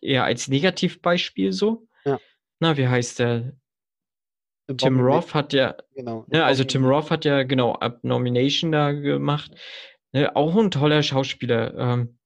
[0.01, 1.87] eher als Negativbeispiel so.
[2.05, 2.19] Ja.
[2.59, 3.53] Na, wie heißt der?
[4.67, 6.25] The Tim Bobby Roth hat ja, Genau.
[6.29, 9.51] ne, also Tim Roth hat ja genau Ab Nomination da gemacht.
[10.13, 11.77] Ne, auch ein toller Schauspieler.
[11.77, 12.17] Ähm,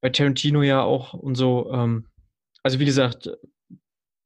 [0.00, 1.70] bei Tarantino ja auch und so.
[1.72, 2.08] Ähm,
[2.62, 3.30] also wie gesagt,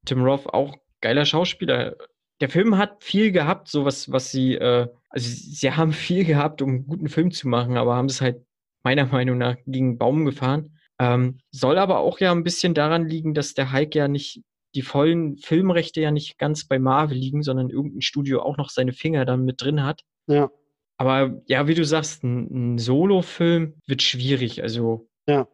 [0.05, 1.95] Tim Roth auch geiler Schauspieler.
[2.41, 6.61] Der Film hat viel gehabt, so was, was sie, äh, also sie haben viel gehabt,
[6.61, 8.45] um einen guten Film zu machen, aber haben es halt
[8.87, 10.77] meiner Meinung nach gegen einen Baum gefahren.
[10.99, 14.41] Ähm, soll aber auch ja ein bisschen daran liegen, dass der Hulk ja nicht,
[14.75, 18.93] die vollen Filmrechte ja nicht ganz bei Marvel liegen, sondern irgendein Studio auch noch seine
[18.93, 20.01] Finger dann mit drin hat.
[20.27, 20.49] Ja,
[20.97, 24.63] Aber ja, wie du sagst, ein, ein Solo-Film wird schwierig.
[24.63, 25.47] Also ja,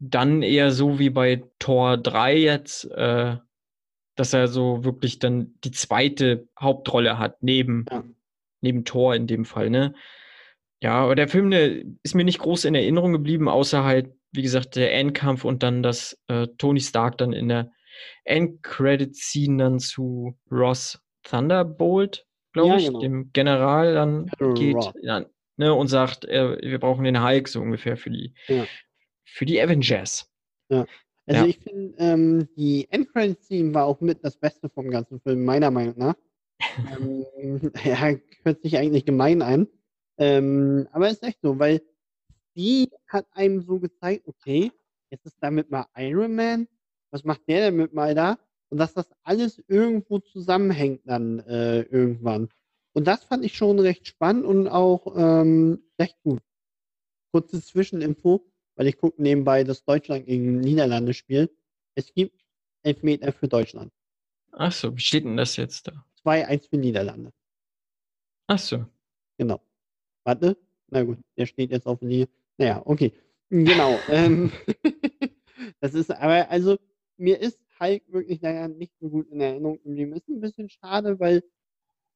[0.00, 3.36] dann eher so wie bei Tor 3 jetzt, äh,
[4.16, 8.04] dass er so wirklich dann die zweite Hauptrolle hat, neben, Ja.
[8.60, 9.94] neben Thor in dem Fall, ne?
[10.82, 14.42] Ja, aber der Film, der ist mir nicht groß in Erinnerung geblieben, außer halt, wie
[14.42, 17.70] gesagt, der Endkampf und dann, dass äh, Tony Stark dann in der
[18.24, 23.00] Endcredit-Scene dann zu Ross Thunderbolt, glaube Ja, ich, genau.
[23.00, 25.26] dem General dann General geht ja,
[25.56, 28.66] ne, und sagt, äh, wir brauchen den Hulk so ungefähr für die, Ja.
[29.24, 30.30] für die Avengers.
[30.70, 30.86] Also
[31.28, 31.44] Ja.
[31.44, 35.98] ich finde, ähm, die Endcredit-Scene war auch mit das Beste vom ganzen Film, meiner Meinung
[35.98, 36.14] nach.
[36.98, 37.26] ähm,
[37.84, 38.14] ja,
[38.44, 39.68] hört sich eigentlich gemein an.
[40.20, 41.82] Ähm, aber ist echt so, weil
[42.54, 44.70] die hat einem so gezeigt, okay,
[45.10, 46.68] jetzt ist damit mal Iron Man,
[47.10, 48.38] was macht der damit mal da?
[48.68, 52.50] Und dass das alles irgendwo zusammenhängt dann äh, irgendwann.
[52.92, 56.42] Und das fand ich schon recht spannend und auch ähm, recht gut.
[57.32, 58.44] Kurze Zwischeninfo,
[58.76, 61.50] weil ich gucke nebenbei, dass Deutschland gegen Niederlande spielt.
[61.94, 62.44] Es gibt
[62.82, 63.90] Elfmeter für Deutschland.
[64.52, 66.04] Ach so, wie steht denn das jetzt da?
[66.24, 67.32] 2-1 für Niederlande.
[68.48, 68.84] Ach so.
[69.38, 69.60] Genau.
[70.30, 70.56] Warte.
[70.90, 72.28] Na gut, der steht jetzt auf Linie.
[72.56, 73.12] Naja, okay.
[73.48, 73.98] Genau.
[74.08, 74.52] ähm,
[75.80, 76.78] das ist aber, also,
[77.16, 80.12] mir ist Hulk wirklich leider nicht so gut in Erinnerung geblieben.
[80.12, 81.42] Ist ein bisschen schade, weil,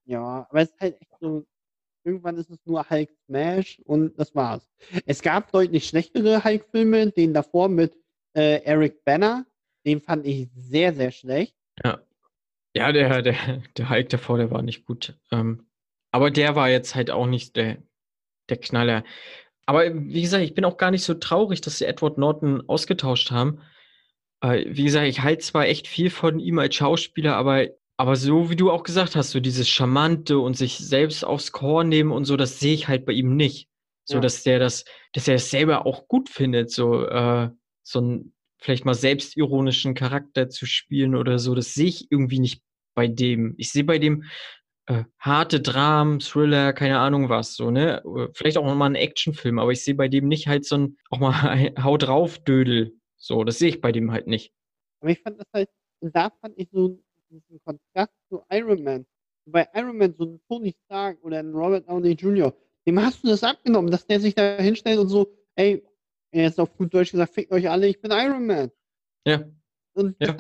[0.05, 1.45] ja, aber es ist halt echt so,
[2.05, 4.71] irgendwann ist es nur Hulk Smash und das war's.
[5.07, 7.97] Es gab deutlich schlechtere Hulk-Filme, den davor mit
[8.37, 9.45] äh, Eric Banner.
[9.85, 11.57] Den fand ich sehr, sehr schlecht.
[11.85, 12.01] Ja.
[12.77, 15.19] Ja, der, der, der Hulk davor, der war nicht gut.
[15.33, 15.67] Ähm,
[16.13, 17.79] aber der war jetzt halt auch nicht der,
[18.49, 19.05] der Knaller.
[19.67, 23.31] Aber wie gesagt, ich bin auch gar nicht so traurig, dass sie Edward Norton ausgetauscht
[23.31, 23.61] haben.
[24.43, 27.67] Äh, wie gesagt, ich halte zwar echt viel von ihm als Schauspieler, aber,
[27.97, 31.89] aber so wie du auch gesagt hast, so dieses Charmante und sich selbst aufs Korn
[31.89, 33.69] nehmen und so, das sehe ich halt bei ihm nicht.
[34.05, 34.21] So, Ja.
[34.21, 34.85] dass der das,
[35.15, 37.49] dass er es selber auch gut findet, so, äh,
[37.83, 42.63] so ein vielleicht mal selbstironischen Charakter zu spielen oder so, das sehe ich irgendwie nicht
[42.95, 43.55] bei dem.
[43.59, 44.25] Ich sehe bei dem
[44.87, 48.03] äh, harte Dramen, Thriller, keine Ahnung was, so, ne?
[48.35, 51.19] Vielleicht auch mal einen Actionfilm, aber ich sehe bei dem nicht halt so ein, auch
[51.19, 51.33] mal
[51.83, 52.95] Haut drauf Dödel.
[53.17, 54.53] So, das sehe ich bei dem halt nicht.
[55.01, 55.71] Aber ich fand das halt,
[56.01, 59.07] da fand ich so diesen Kontrast zu Iron Man.
[59.47, 62.55] Bei Iron Man so ein Tony Stark oder ein Robert Downey Jr.,
[62.87, 65.83] dem hast du das abgenommen, dass der sich da hinstellt und so, ey,
[66.33, 68.71] er ist auf gut Deutsch gesagt, fickt euch alle, ich bin Iron Man.
[69.27, 69.45] Ja,
[69.95, 70.37] Und, Ja.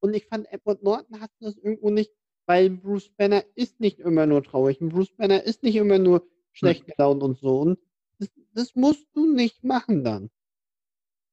[0.00, 2.12] und ich fand, Edward Norton hat das irgendwo nicht,
[2.46, 6.26] weil Bruce Banner ist nicht immer nur traurig und Bruce Banner ist nicht immer nur
[6.52, 7.60] schlecht gelaunt und so.
[7.60, 7.78] Und
[8.18, 10.30] das, das musst du nicht machen dann.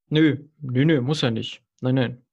[0.09, 1.63] nö, nö, nö, muss er nicht.
[1.81, 2.25] Nein, nein.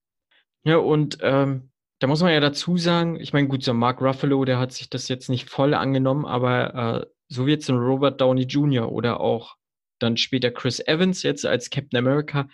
[0.64, 4.45] Ja, und ähm, da muss man ja dazu sagen, ich meine, gut, so Mark Ruffalo,
[4.45, 8.20] der hat sich das jetzt nicht voll angenommen, aber äh, so wie jetzt ein Robert
[8.20, 8.91] Downey Jr.
[8.91, 9.57] oder auch
[9.99, 12.49] dann später Chris Evans jetzt als Captain America,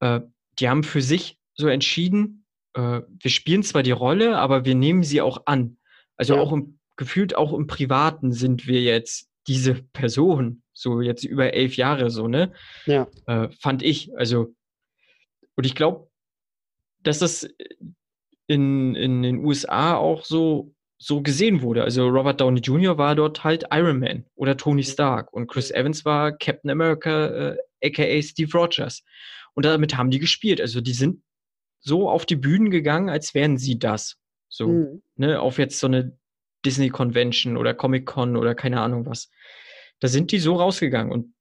[0.00, 0.20] äh,
[0.58, 2.43] die haben für sich so entschieden,
[2.74, 5.78] äh, wir spielen zwar die Rolle, aber wir nehmen sie auch an.
[6.16, 6.40] Also Ja.
[6.40, 11.76] auch im, gefühlt auch im Privaten sind wir jetzt diese Person, so jetzt über elf
[11.76, 12.52] Jahre so, ne?
[12.86, 13.06] Ja.
[13.26, 14.16] Äh, fand ich.
[14.16, 14.54] Also,
[15.56, 16.08] und ich glaube,
[17.02, 17.48] dass das
[18.46, 21.82] in, in den USA auch so, so gesehen wurde.
[21.84, 22.96] Also Robert Downey Jr.
[22.98, 27.56] war dort halt Iron Man oder Tony Stark und Chris Evans war Captain America, äh,
[27.84, 29.02] aka Steve Rogers.
[29.54, 30.60] Und damit haben die gespielt.
[30.60, 31.22] Also die sind
[31.84, 34.16] so auf die Bühnen gegangen, als wären sie das.
[34.48, 35.02] So, Mhm.
[35.16, 36.16] ne, auf jetzt so eine
[36.64, 39.30] Disney Convention oder Comic Con oder keine Ahnung was.
[40.00, 41.34] Da sind die so rausgegangen und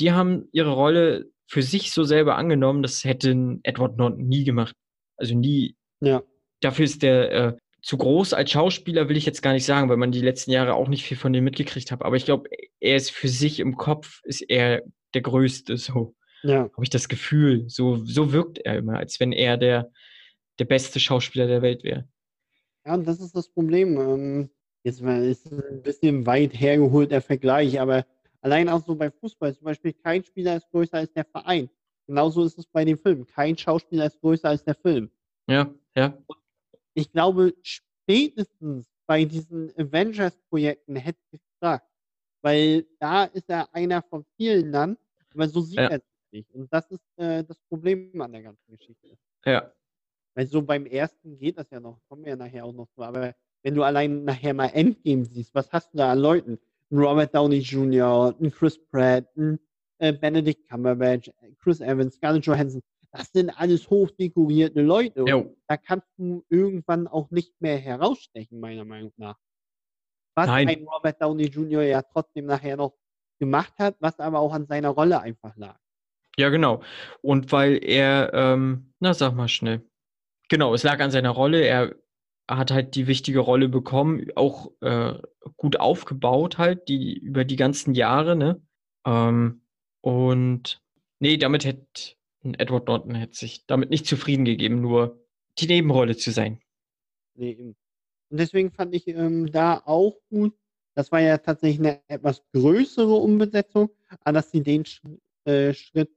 [0.00, 4.74] die haben ihre Rolle für sich so selber angenommen, das hätte Edward Norton nie gemacht.
[5.16, 5.76] Also nie.
[6.00, 6.22] Ja.
[6.60, 9.98] Dafür ist der äh, zu groß als Schauspieler, will ich jetzt gar nicht sagen, weil
[9.98, 12.02] man die letzten Jahre auch nicht viel von dem mitgekriegt hat.
[12.02, 12.48] Aber ich glaube,
[12.80, 14.82] er ist für sich im Kopf, ist er
[15.12, 16.14] der Größte, so
[16.44, 16.64] Ja.
[16.72, 17.64] habe ich das Gefühl.
[17.68, 19.90] So, so wirkt er immer, als wenn er der,
[20.58, 22.08] der beste Schauspieler der Welt wäre.
[22.86, 23.98] Ja, und das ist das Problem.
[23.98, 24.50] Ähm,
[24.84, 28.06] jetzt ist ein bisschen weit hergeholt der Vergleich, aber
[28.42, 31.70] allein auch so beim Fußball zum Beispiel, kein Spieler ist größer als der Verein.
[32.06, 33.26] Genauso ist es bei den Filmen.
[33.26, 35.10] Kein Schauspieler ist größer als der Film.
[35.48, 36.16] Ja, ja.
[36.92, 41.86] Ich glaube, spätestens bei diesen Avengers-Projekten hätte ich gefragt,
[42.42, 44.96] weil da ist er einer von vielen dann,
[45.32, 45.86] aber so sieht Ja.
[45.88, 46.02] er es
[46.34, 46.52] nicht.
[46.52, 49.16] Und das ist äh, das Problem an der ganzen Geschichte.
[49.46, 49.72] Ja,
[50.34, 53.02] Weil so beim ersten geht das ja noch, kommen wir ja nachher auch noch zu.
[53.02, 56.58] Aber wenn du allein nachher mal Endgame siehst, was hast du da an Leuten?
[56.90, 59.58] Ein Robert Downey Jr., ein Chris Pratt, ein
[59.98, 62.82] äh, Benedict Cumberbatch, Chris Evans, Scarlett Johansson.
[63.10, 65.24] Das sind alles hochdekorierte Leute.
[65.68, 69.38] Da kannst du irgendwann auch nicht mehr herausstechen, meiner Meinung nach.
[70.36, 70.68] Was Nein.
[70.68, 71.82] ein Robert Downey Jr.
[71.82, 72.94] ja trotzdem nachher noch
[73.38, 75.78] gemacht hat, was aber auch an seiner Rolle einfach lag.
[76.38, 76.82] Ja, genau.
[77.22, 79.82] Und weil er, ähm, na, sag mal schnell.
[80.48, 81.62] Genau, es lag an seiner Rolle.
[81.64, 81.94] Er
[82.48, 85.14] hat halt die wichtige Rolle bekommen, auch äh,
[85.56, 88.60] gut aufgebaut halt, die über die ganzen Jahre, ne?
[89.06, 89.62] Ähm,
[90.02, 90.82] und
[91.20, 95.24] nee, damit hätte Edward Norton hätte sich damit nicht zufrieden gegeben, nur
[95.58, 96.60] die Nebenrolle zu sein.
[97.34, 97.76] Nee, eben.
[98.30, 100.54] Und deswegen fand ich ähm, da auch gut,
[100.94, 104.84] das war ja tatsächlich eine etwas größere Umbesetzung, aber dass sie den
[105.44, 106.10] äh, Schritt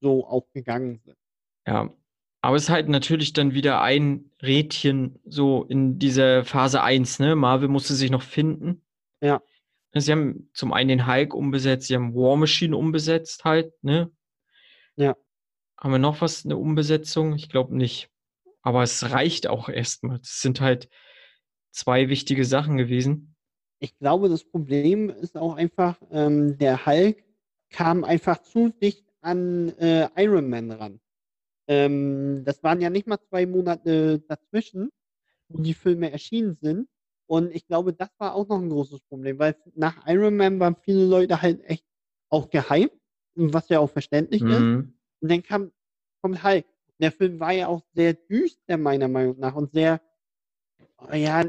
[0.00, 1.16] so auch gegangen sind.
[1.66, 1.92] Ja.
[2.40, 7.34] Aber es ist halt natürlich dann wieder ein Rädchen so in dieser Phase 1, ne?
[7.34, 8.84] Marvel musste sich noch finden.
[9.20, 9.42] Ja.
[9.94, 14.12] Sie haben zum einen den Hulk umbesetzt, sie haben War Machine umbesetzt halt, ne?
[14.96, 15.16] Ja.
[15.80, 17.34] Haben wir noch was, eine Umbesetzung?
[17.34, 18.10] Ich glaube nicht.
[18.62, 20.18] Aber es reicht auch erstmal.
[20.18, 20.88] Das sind halt
[21.70, 23.36] zwei wichtige Sachen gewesen.
[23.80, 27.24] Ich glaube, das Problem ist auch einfach, ähm, der Hulk
[27.70, 31.00] kam einfach zu dicht an äh, Iron Man ran.
[31.66, 34.90] Ähm, das waren ja nicht mal zwei Monate dazwischen,
[35.48, 36.88] wo die Filme erschienen sind.
[37.26, 40.76] Und ich glaube, das war auch noch ein großes Problem, weil nach Iron Man waren
[40.76, 41.84] viele Leute halt echt
[42.30, 42.98] auch gehypt,
[43.34, 44.60] was ja auch verständlich ist.
[44.60, 44.94] Mhm.
[45.20, 45.72] Und dann kam,
[46.22, 46.64] kommt Hulk.
[46.64, 50.00] Und der Film war ja auch sehr düster, meiner Meinung nach, und sehr,
[51.12, 51.44] ja,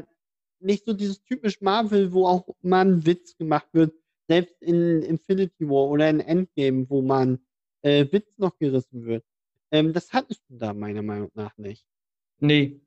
[0.60, 3.94] nicht so dieses typisch Marvel, wo auch mal ein Witz gemacht wird.
[4.28, 7.40] Selbst in Infinity War oder in Endgame, wo man
[7.82, 9.24] äh, Witz noch gerissen wird.
[9.70, 11.86] Ähm, das hattest du da meiner Meinung nach nicht.
[12.38, 12.80] Nee.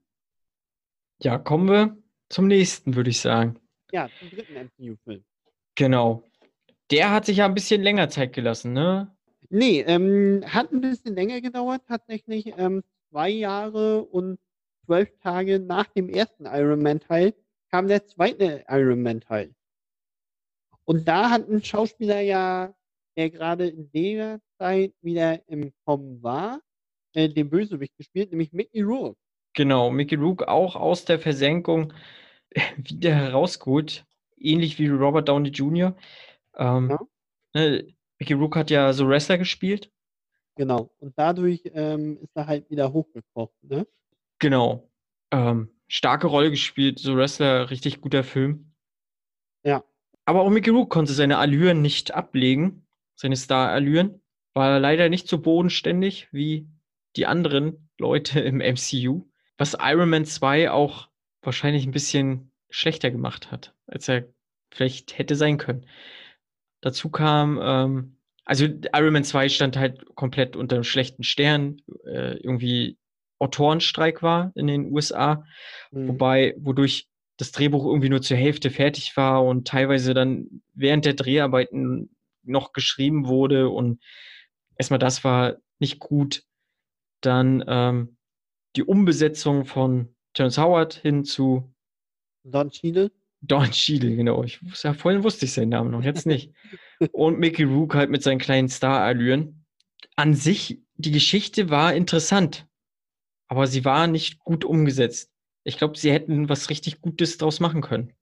[1.20, 1.98] Ja, kommen wir
[2.30, 3.60] zum nächsten, würde ich sagen.
[3.92, 5.24] Ja, zum dritten MCU-Film.
[5.76, 6.24] Genau.
[6.92, 9.16] Der hat sich ja ein bisschen länger Zeit gelassen, ne?
[9.50, 14.40] Nee, ähm, hat ein bisschen länger gedauert, tatsächlich ähm, zwei Jahre und
[14.86, 17.34] zwölf Tage nach dem ersten Iron Man-Teil
[17.70, 19.54] kam der zweite Iron Man-Teil.
[20.86, 22.74] Und da hat ein Schauspieler ja,
[23.18, 26.62] der gerade in der Zeit wieder im Kommen war,
[27.14, 29.18] äh, den Bösewicht gespielt, nämlich Mickey Rourke.
[29.54, 31.94] Genau, Mickey Rourke auch aus der Versenkung
[32.78, 34.06] wieder herausgeholt,
[34.38, 35.96] ähnlich wie Robert Downey Jr.
[36.58, 37.00] Ähm, Ja.
[37.54, 37.88] ne,
[38.20, 39.92] Mickey Rourke hat ja so Wrestler gespielt.
[40.56, 40.92] Genau.
[41.00, 43.56] Und dadurch ähm, ist er halt wieder hochgekocht.
[43.64, 43.88] Ne?
[44.40, 44.90] Genau.
[45.32, 48.72] Ähm, starke Rolle gespielt, so Wrestler, richtig guter Film.
[49.64, 49.84] Ja.
[50.26, 52.83] Aber auch Mickey Rourke konnte seine Allüren nicht ablegen,
[53.24, 54.22] seine Star-Allüren.
[54.54, 56.68] War leider nicht so bodenständig wie
[57.16, 59.24] die anderen Leute im MCU,
[59.58, 61.08] was Iron Man 2 auch
[61.42, 64.26] wahrscheinlich ein bisschen schlechter gemacht hat, als er
[64.72, 65.86] vielleicht hätte sein können.
[66.82, 71.82] Dazu kam, ähm, also Iron Man 2 stand halt komplett unter einem schlechten Stern.
[72.06, 72.98] Äh, irgendwie
[73.40, 75.46] Autorenstreik war in den USA,
[75.92, 76.10] Mhm.
[76.10, 77.08] wobei, wodurch
[77.38, 82.10] das Drehbuch irgendwie nur zur Hälfte fertig war und teilweise dann während der Dreharbeiten
[82.44, 84.02] noch geschrieben wurde und
[84.78, 86.44] erstmal das war nicht gut.
[87.22, 88.18] Dann ähm,
[88.76, 91.74] die Umbesetzung von Terrence Howard hin zu
[92.44, 93.12] Don Cheadle.
[93.42, 94.44] Don Cheadle, genau.
[94.44, 96.54] Ich wusste, ja, vorhin wusste ich seinen Namen noch, jetzt nicht.
[97.12, 99.66] Und Mickey Rook halt mit seinen kleinen Star-Allüren.
[100.16, 102.68] An sich, die Geschichte war interessant,
[103.48, 105.32] aber sie war nicht gut umgesetzt.
[105.64, 108.14] Ich glaube, sie hätten was richtig Gutes draus machen können.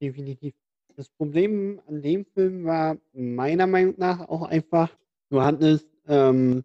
[0.00, 0.54] Definitiv.
[1.00, 4.94] Das Problem an dem Film war meiner Meinung nach auch einfach,
[5.30, 6.62] du hattest ähm,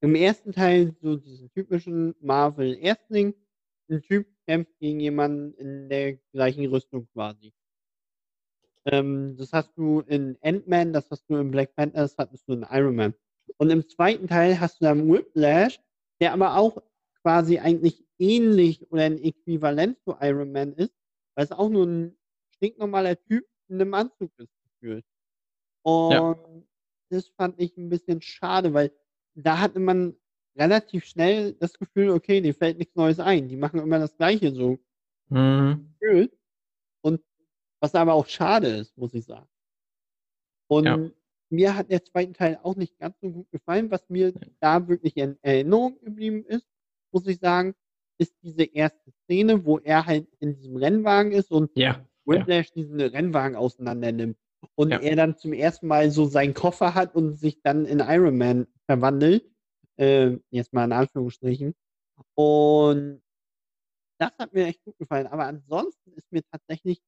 [0.00, 3.34] im ersten Teil so diesen typischen Marvel-Erstling,
[3.90, 7.52] ein Typ kämpft gegen jemanden in der gleichen Rüstung quasi.
[8.84, 12.52] Ähm, das hast du in Ant-Man, das hast du in Black Panther, das hattest du
[12.52, 13.14] in Iron Man.
[13.56, 15.80] Und im zweiten Teil hast du dann Whiplash,
[16.20, 16.80] der aber auch
[17.20, 20.94] quasi eigentlich ähnlich oder ein Äquivalent zu Iron Man ist,
[21.34, 22.16] weil es auch nur ein
[22.54, 25.04] stinknormaler Typ in einem Anzug ist gefühlt.
[25.84, 26.66] Und
[27.10, 28.92] das fand ich ein bisschen schade, weil
[29.34, 30.16] da hatte man
[30.56, 33.48] relativ schnell das Gefühl, okay, dir fällt nichts Neues ein.
[33.48, 34.78] Die machen immer das Gleiche so
[35.30, 35.94] Mhm.
[36.00, 36.36] gefühlt.
[37.02, 37.22] Und
[37.80, 39.48] was aber auch schade ist, muss ich sagen.
[40.68, 41.10] Und Ja.
[41.50, 43.90] mir hat der zweite Teil auch nicht ganz so gut gefallen.
[43.90, 46.66] Was mir da wirklich in Erinnerung geblieben ist,
[47.12, 47.74] muss ich sagen,
[48.18, 52.06] ist diese erste Szene, wo er halt in diesem Rennwagen ist und Ja.
[52.26, 52.32] Ja.
[52.34, 54.36] Whiplash diesen Rennwagen auseinander nimmt.
[54.74, 55.00] Und Ja.
[55.00, 58.66] er dann zum ersten Mal so seinen Koffer hat und sich dann in Iron Man
[58.86, 59.44] verwandelt.
[59.96, 61.74] Äh, jetzt mal in Anführungsstrichen.
[62.34, 63.22] Und
[64.18, 65.26] das hat mir echt gut gefallen.
[65.26, 67.00] Aber ansonsten ist mir tatsächlich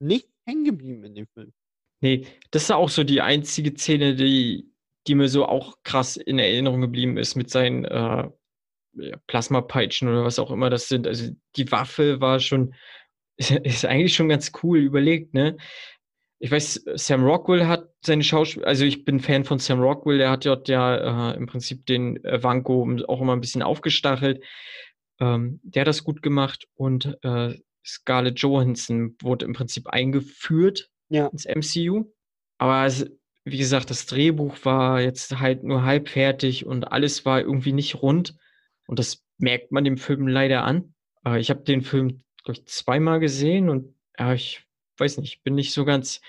[0.00, 1.52] nichts hängen geblieben in dem Film.
[2.00, 4.72] Nee, das ist auch so die einzige Szene, die,
[5.06, 8.30] die mir so auch krass in Erinnerung geblieben ist mit seinen äh,
[8.96, 11.06] ja, Plasmapeitschen oder was auch immer das sind.
[11.06, 12.74] Also die Waffe war schon,
[13.36, 15.56] ist, eigentlich schon ganz cool überlegt, ne?
[16.40, 20.30] Ich weiß, Sam Rockwell hat seine Schauspiel, also ich bin Fan von Sam Rockwell, der
[20.30, 24.42] hat dort ja äh, im Prinzip den äh, Vanko auch immer ein bisschen aufgestachelt.
[25.20, 27.54] Ähm, der hat das gut gemacht und äh,
[27.86, 31.28] Scarlett Johansson wurde im Prinzip eingeführt Ja.
[31.28, 32.12] ins MCU.
[32.58, 33.06] Aber es,
[33.44, 38.02] wie gesagt, das Drehbuch war jetzt halt nur halb fertig und alles war irgendwie nicht
[38.02, 38.36] rund.
[38.86, 40.94] Und das merkt man dem Film leider an.
[41.26, 44.64] Äh, ich habe den Film, glaube ich, zweimal gesehen und ja, ich
[44.98, 46.20] weiß nicht, bin nicht so ganz.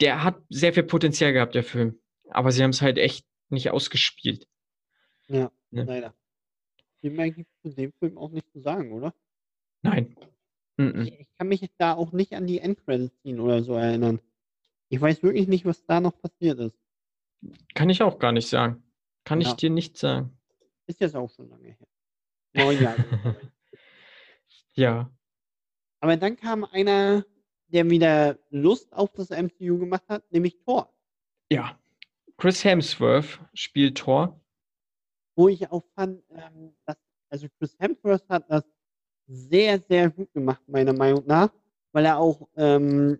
[0.00, 1.98] Der hat sehr viel Potenzial gehabt, der Film.
[2.30, 4.46] Aber sie haben es halt echt nicht ausgespielt.
[5.28, 5.84] Ja, Ne?
[5.84, 6.14] leider.
[7.00, 9.14] Viel mehr gibt es zu dem Film auch nicht zu sagen, oder?
[9.82, 10.16] Nein.
[10.76, 11.02] Mhm.
[11.02, 14.20] Ich, ich kann mich da auch nicht an die Endcredits-Scene oder so erinnern.
[14.88, 16.78] Ich weiß wirklich nicht, was da noch passiert ist.
[17.74, 18.82] Kann ich auch gar nicht sagen.
[19.24, 19.54] Kann ich Ja.
[19.54, 20.36] dir nicht sagen.
[20.86, 21.86] Ist jetzt auch schon lange her.
[22.54, 23.04] Neun Jahre.
[24.74, 25.10] Ja.
[26.00, 27.24] Aber dann kam einer,
[27.68, 30.92] der wieder Lust auf das MCU gemacht hat, nämlich Thor.
[31.50, 31.78] Ja.
[32.36, 34.40] Chris Hemsworth spielt Thor.
[35.34, 36.96] Wo ich auch fand, ähm, dass,
[37.30, 38.64] also Chris Hemsworth hat das
[39.26, 41.50] sehr, sehr gut gemacht, meiner Meinung nach,
[41.92, 43.18] weil er auch ähm,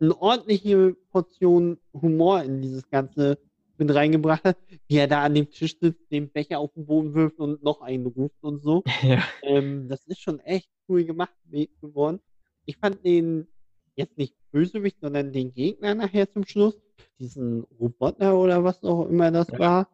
[0.00, 3.38] eine ordentliche Portion Humor in dieses Ganze
[3.78, 4.58] mit reingebracht hat,
[4.88, 7.80] wie er da an dem Tisch sitzt, den Becher auf den Boden wirft und noch
[7.80, 8.82] einen ruft und so.
[9.02, 9.22] ja.
[9.42, 11.34] Ähm, das ist schon echt cool gemacht
[11.80, 12.20] geworden.
[12.64, 13.46] Ich fand den
[13.94, 16.76] jetzt nicht Bösewicht, sondern den Gegner nachher zum Schluss,
[17.18, 19.58] diesen Roboter oder was auch immer das Ja.
[19.58, 19.88] war,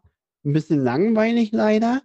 [0.45, 2.03] ein bisschen langweilig leider.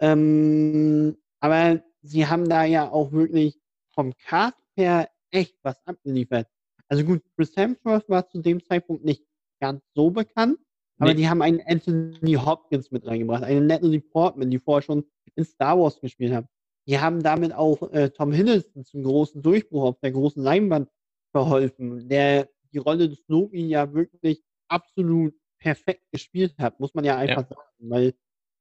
[0.00, 3.58] Ähm, aber sie haben da ja auch wirklich
[3.90, 6.46] vom Cast her echt was abgeliefert.
[6.88, 9.24] Also gut, Chris Hemsworth war zu dem Zeitpunkt nicht
[9.60, 10.58] ganz so bekannt,
[10.98, 11.16] aber Nee.
[11.20, 15.78] die haben einen Anthony Hopkins mit reingebracht, eine Natalie Portman, die vorher schon in Star
[15.78, 16.46] Wars gespielt hat.
[16.86, 20.88] Die haben damit auch äh, Tom Hiddleston zum großen Durchbruch auf der großen Leinwand
[21.32, 27.16] verholfen, der die Rolle des Loki ja wirklich absolut perfekt gespielt hat, muss man ja
[27.16, 28.14] einfach sagen, weil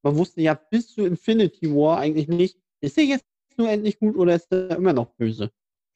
[0.03, 3.25] man wusste ja bis zu Infinity War eigentlich nicht, ist er jetzt
[3.57, 5.51] nur endlich gut oder ist er immer noch böse?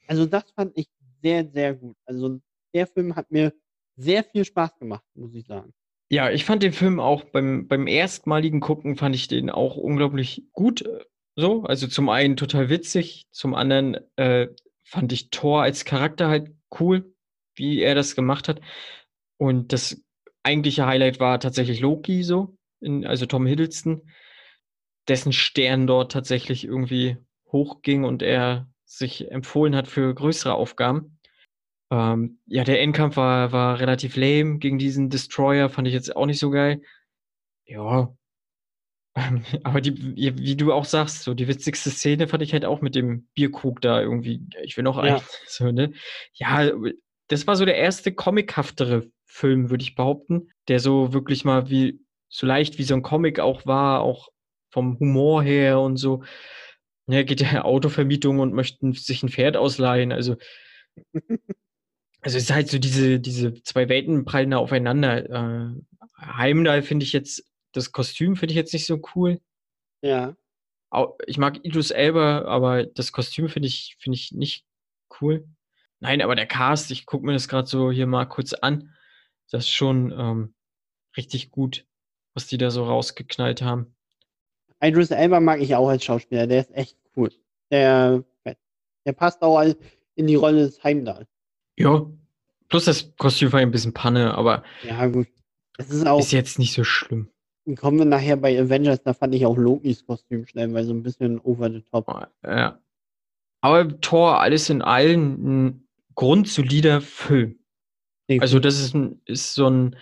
[0.07, 0.89] Also das fand ich
[1.21, 1.95] sehr, sehr gut.
[2.05, 2.39] Also
[2.73, 3.53] der Film hat mir
[3.95, 5.73] sehr viel Spaß gemacht, muss ich sagen.
[6.11, 10.43] Ja, ich fand den Film auch beim, beim erstmaligen Gucken fand ich den auch unglaublich
[10.51, 10.81] gut.
[10.81, 11.05] äh,
[11.37, 14.49] So, also zum einen total witzig, zum anderen äh,
[14.83, 16.51] fand ich Thor als Charakter halt
[16.81, 17.13] cool,
[17.55, 18.59] wie er das gemacht hat.
[19.37, 20.03] Und das
[20.43, 24.01] eigentliche Highlight war tatsächlich Loki, so, in, also Tom Hiddleston,
[25.07, 27.15] dessen Stern dort tatsächlich irgendwie
[27.53, 31.17] hochging und er sich empfohlen hat für größere Aufgaben.
[31.91, 36.25] Ähm, ja, der Endkampf war, war relativ lame gegen diesen Destroyer, fand ich jetzt auch
[36.25, 36.81] nicht so geil.
[37.65, 38.13] Ja,
[39.63, 39.97] Aber die,
[40.37, 43.81] wie du auch sagst, so die witzigste Szene fand ich halt auch mit dem Bierkrug
[43.81, 44.41] da irgendwie.
[44.63, 45.15] Ich will noch Ja.
[45.15, 45.21] einen.
[45.47, 45.91] So, ne?
[46.33, 46.71] Ja,
[47.27, 51.99] das war so der erste comichaftere Film, würde ich behaupten, der so wirklich mal wie
[52.29, 54.29] so leicht wie so ein Comic auch war, auch
[54.69, 56.23] vom Humor her und so.
[57.07, 60.13] Ne, geht ja Autovermietung und möchten sich ein Pferd ausleihen.
[60.13, 60.37] Also,
[62.21, 65.29] also es ist halt so diese, diese zwei Welten prallen da aufeinander.
[65.29, 65.81] Äh,
[66.17, 69.41] Heimdall finde ich jetzt, das Kostüm finde ich jetzt nicht so cool.
[70.01, 70.35] Ja.
[71.25, 74.65] Ich mag Idris Elba, aber das Kostüm finde ich, finde ich nicht
[75.19, 75.47] cool.
[75.99, 78.93] Nein, aber der Cast, ich gucke mir das gerade so hier mal kurz an.
[79.49, 80.53] Das ist schon ähm,
[81.15, 81.85] richtig gut,
[82.33, 83.95] was die da so rausgeknallt haben.
[84.81, 87.31] Idris Elba mag ich auch als Schauspieler, der ist echt cool.
[87.69, 88.23] Der,
[89.05, 89.63] der passt auch
[90.15, 91.27] in die Rolle des Heimdall.
[91.81, 92.05] Ja,
[92.69, 95.27] plus das Kostüm war ein bisschen Panne, aber Ja, gut.
[95.77, 97.29] Es ist auch, ist jetzt nicht so schlimm.
[97.77, 101.03] kommen wir nachher bei Avengers, da fand ich auch Lokis Kostüm schnell, weil so ein
[101.03, 102.07] bisschen over the top.
[102.43, 102.79] Ja.
[103.61, 107.59] Aber Thor, alles in allem, ein grundsolider Film.
[108.39, 109.95] Also das ist, ein, ist so ein,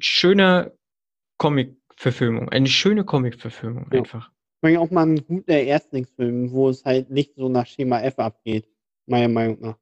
[0.00, 0.72] schöner
[1.38, 3.98] Comic-Verfilmung, eine schöne Comic-Verfilmung Ja.
[4.00, 4.30] einfach.
[4.62, 8.66] Ich auch mal ein guter Erstlingsfilm, wo es halt nicht so nach Schema F abgeht,
[9.06, 9.76] meiner Meinung nach.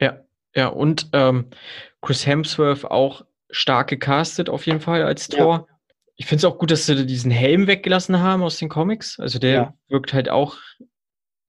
[0.00, 0.24] Ja,
[0.54, 1.46] ja, und ähm,
[2.00, 5.38] Chris Hemsworth auch stark gecastet auf jeden Fall als Ja.
[5.38, 5.68] Thor.
[6.16, 9.18] Ich finde es auch gut, dass sie diesen Helm weggelassen haben aus den Comics.
[9.18, 9.74] Also der Ja.
[9.88, 10.56] wirkt halt auch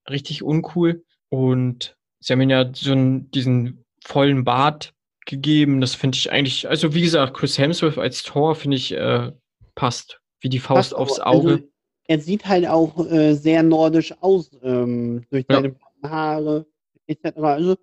[0.10, 1.04] richtig uncool.
[1.30, 4.94] Und sie haben ihm ja so einen, diesen vollen Bart
[5.26, 5.82] gegeben.
[5.82, 9.32] Das finde ich eigentlich, also wie gesagt, Chris Hemsworth als Thor finde ich äh,
[9.76, 11.26] passt wie die Faust Passt aufs auch.
[11.38, 11.70] Also, Auge.
[12.08, 15.62] er sieht halt auch äh, sehr nordisch aus, ähm, durch Ja.
[15.62, 16.66] seine Haare
[17.08, 17.38] etc.
[17.38, 17.78] Also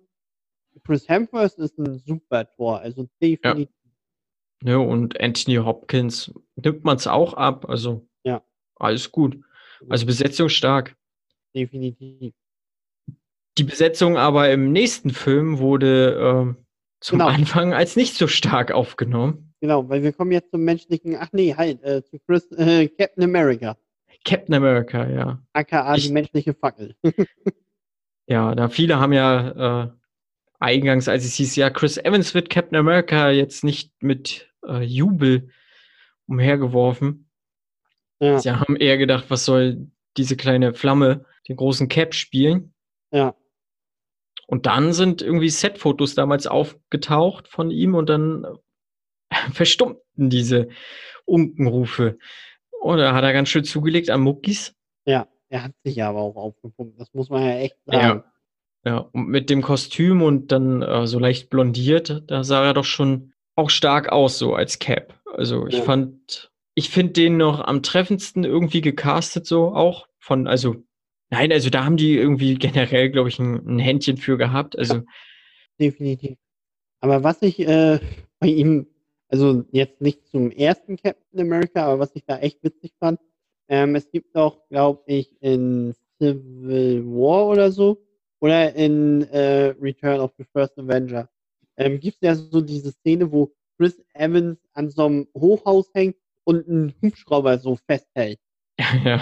[0.85, 3.69] Chris Hemsworth ist ein super Tor, also definitiv.
[4.63, 7.67] Ne, und Anthony Hopkins nimmt man es auch ab.
[7.69, 8.43] Also Ja.
[8.75, 9.39] alles gut.
[9.89, 10.95] Also Besetzung stark.
[11.55, 12.33] definitiv.
[13.57, 16.65] Die Besetzung aber im nächsten Film wurde ähm,
[17.01, 17.29] zum Genau.
[17.31, 19.53] Anfang als nicht so stark aufgenommen.
[19.59, 23.23] Genau, weil wir kommen jetzt zum menschlichen, ach nee, halt, äh, zu Chris, äh, Captain
[23.23, 23.77] America,
[24.23, 25.41] Captain America, ja.
[25.53, 26.95] aka Ich- die menschliche Fackel.
[28.27, 29.89] Ja, da viele haben ja äh,
[30.61, 35.49] eingangs, als es hieß, ja, Chris Evans wird Captain America jetzt nicht mit äh, Jubel
[36.27, 37.29] umhergeworfen.
[38.19, 42.73] ja, Sie haben eher gedacht, was soll diese kleine Flamme den großen Cap spielen?
[43.11, 43.35] ja,
[44.47, 48.45] Und dann sind irgendwie Setfotos damals aufgetaucht von ihm und dann
[49.29, 50.69] äh, verstummten diese
[51.25, 52.17] Unkenrufe.
[52.81, 54.75] Und da hat er ganz schön zugelegt an Muckis.
[55.05, 55.27] ja.
[55.53, 57.99] Er hat sich ja aber auch aufgepumpt, das muss man ja echt sagen.
[57.99, 58.30] Ja,
[58.83, 63.33] und mit dem Kostüm und dann äh, so leicht blondiert, da sah er doch schon
[63.55, 65.19] auch stark aus, so als Cap.
[65.33, 65.81] Also ich Ja.
[65.83, 70.75] fand, ich finde den noch am treffendsten irgendwie gecastet, so auch von, also,
[71.29, 74.77] nein, also da haben die irgendwie generell, glaube ich, ein, ein Händchen für gehabt.
[74.77, 75.01] Also,
[75.79, 76.37] Definitiv.
[76.99, 77.99] Aber was ich äh,
[78.39, 78.87] bei ihm,
[79.27, 83.19] also jetzt nicht zum ersten Captain America, aber was ich da echt witzig fand,
[83.67, 87.97] ähm, es gibt doch, glaube ich, in Civil War oder so,
[88.41, 91.29] oder in äh, Return of the First Avenger,
[91.77, 96.15] ähm, gibt es ja so diese Szene, wo Chris Evans an so einem Hochhaus hängt
[96.43, 98.39] und einen Hubschrauber so festhält.
[99.05, 99.21] ja.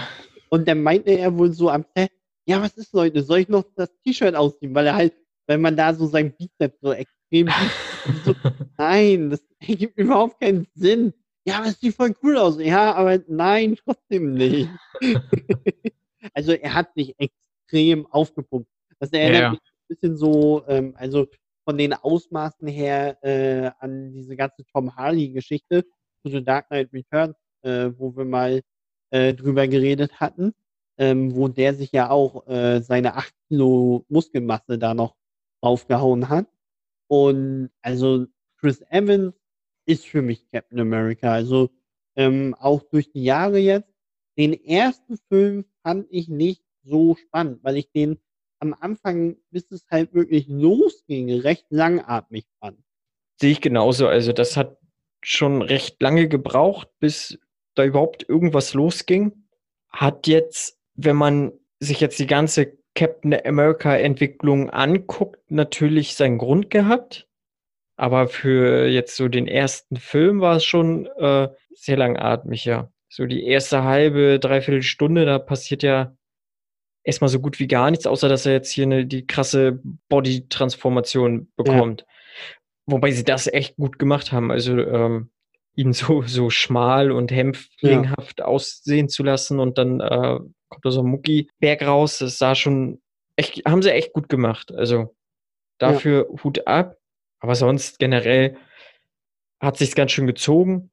[0.49, 2.11] Und dann meinte er wohl so am Set,
[2.45, 4.74] ja, was ist, Leute, soll ich noch das T-Shirt ausziehen?
[4.74, 5.13] Weil er halt,
[5.45, 8.26] weil man da so sein Bizeps so extrem sieht.
[8.26, 8.34] so,
[8.78, 11.13] nein, das ergibt überhaupt keinen Sinn.
[11.45, 12.59] Ja, aber es sieht voll cool aus.
[12.59, 14.70] Ja, aber nein, trotzdem nicht.
[16.34, 18.70] also er hat sich extrem aufgepumpt.
[19.00, 19.50] Das erinnert Ja.
[19.52, 21.28] mich ein bisschen so, ähm, also
[21.66, 25.84] von den Ausmaßen her äh, an diese ganze Tom Hardy-Geschichte
[26.24, 28.62] zu The Dark Knight Returns, äh, wo wir mal
[29.12, 30.54] äh, drüber geredet hatten,
[30.97, 35.16] ähm, wo der sich ja auch äh, seine 8 Kilo Muskelmasse da noch
[35.62, 36.47] draufgehauen hat.
[37.08, 38.26] Und also
[38.60, 39.34] Chris Evans
[39.86, 41.32] ist für mich Captain America.
[41.32, 41.70] Also
[42.16, 43.89] ähm, auch durch die Jahre jetzt.
[44.38, 48.20] Den ersten Film fand ich nicht so spannend, weil ich den
[48.60, 52.78] am Anfang, bis es halt wirklich losging, recht langatmig fand.
[53.39, 54.07] Sehe ich genauso.
[54.07, 54.78] Also, das hat
[55.22, 57.39] schon recht lange gebraucht, bis
[57.76, 59.45] da überhaupt irgendwas losging.
[59.89, 66.70] Hat jetzt, wenn man sich jetzt die ganze Captain America Entwicklung anguckt, natürlich seinen Grund
[66.70, 67.28] gehabt.
[67.95, 72.91] Aber für jetzt so den ersten Film war es schon äh, sehr langatmig, ja.
[73.10, 76.16] So die erste halbe, dreiviertel Stunde, da passiert ja
[77.04, 79.80] erstmal so gut wie gar nichts, außer dass er jetzt hier eine, die krasse
[80.10, 82.06] Body-Transformation bekommt.
[82.86, 84.52] Wobei sie das echt gut gemacht haben.
[84.52, 85.30] Also ähm,
[85.76, 90.39] ihn so, so schmal und hämpflinghaft aussehen zu lassen und dann äh,
[90.70, 92.18] kommt da so ein Mucki-Berg raus.
[92.20, 93.02] Das sah schon
[93.36, 94.74] echt, haben sie echt gut gemacht.
[94.74, 95.16] Also
[95.78, 96.97] dafür Hut ab.
[97.39, 98.58] Aber sonst generell
[99.62, 100.91] hat sich's ganz schön gezogen.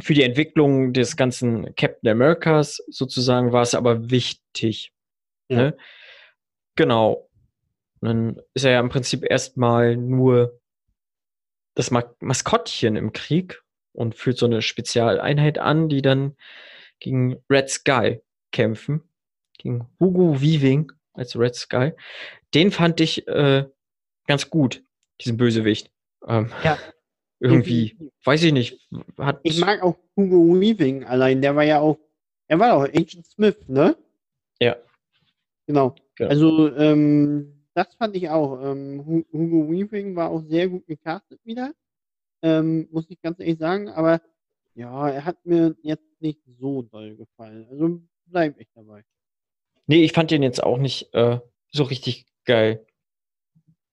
[0.00, 4.92] Für die Entwicklung des ganzen Captain Americas sozusagen war es aber wichtig.
[5.56, 5.76] Ne?
[6.76, 7.28] Genau.
[8.00, 10.60] Und dann ist er ja im Prinzip erstmal nur
[11.74, 16.36] das Ma Maskottchen im Krieg und führt so eine Spezialeinheit an, die dann
[17.00, 18.20] gegen Red Sky
[18.52, 19.02] kämpfen.
[19.58, 21.92] Gegen Hugo Weaving als Red Sky.
[22.54, 23.64] Den fand ich äh,
[24.26, 24.84] ganz gut,
[25.20, 25.90] diesen Bösewicht.
[26.26, 26.78] Ähm, Ja.
[27.40, 29.38] Irgendwie, weiß ich nicht, hat.
[29.44, 31.96] Ich mag auch Hugo Weaving allein, der war ja auch,
[32.48, 33.96] er war auch Agent Smith, ne?
[34.60, 34.74] Ja.
[35.68, 35.94] Genau.
[36.16, 36.30] Genau.
[36.30, 38.60] Also, ähm, das fand ich auch.
[38.60, 41.72] Ähm, Hu- Hugo Weaving war auch sehr gut gecastet wieder.
[42.42, 44.20] Ähm, muss ich ganz ehrlich sagen, aber
[44.74, 47.66] ja, er hat mir jetzt nicht so doll gefallen.
[47.70, 49.04] Also bleib ich dabei.
[49.86, 51.38] Nee, ich fand den jetzt auch nicht äh,
[51.70, 52.84] so richtig geil.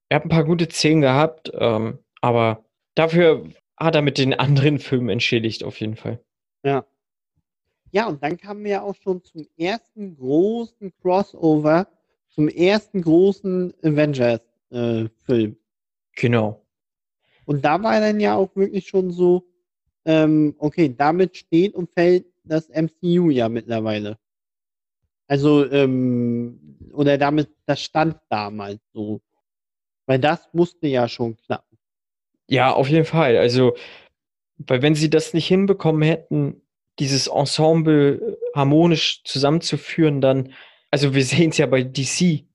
[0.10, 2.64] Er hat ein paar gute Szenen gehabt, ähm, aber
[2.96, 6.24] dafür hat er mit den anderen Filmen entschädigt, auf jeden Fall.
[6.64, 6.86] Ja.
[7.92, 11.88] Ja, und dann kamen wir ja auch schon zum ersten großen Crossover,
[12.30, 15.58] zum ersten großen Avengers-Film.
[16.16, 16.66] Genau.
[17.46, 19.48] Und da war dann ja auch wirklich schon so,
[20.06, 24.18] ähm, okay, damit steht und fällt das MCU ja mittlerweile.
[25.28, 29.22] Also, ähm, oder damit, das stand damals so.
[30.06, 31.78] Weil das musste ja schon klappen.
[32.48, 33.38] Ja, auf jeden Fall.
[33.38, 33.76] Also,
[34.58, 36.62] weil wenn sie das nicht hinbekommen hätten,
[37.00, 40.54] dieses Ensemble äh, harmonisch zusammenzuführen, dann,
[40.92, 42.46] also wir sehen es ja bei DC, die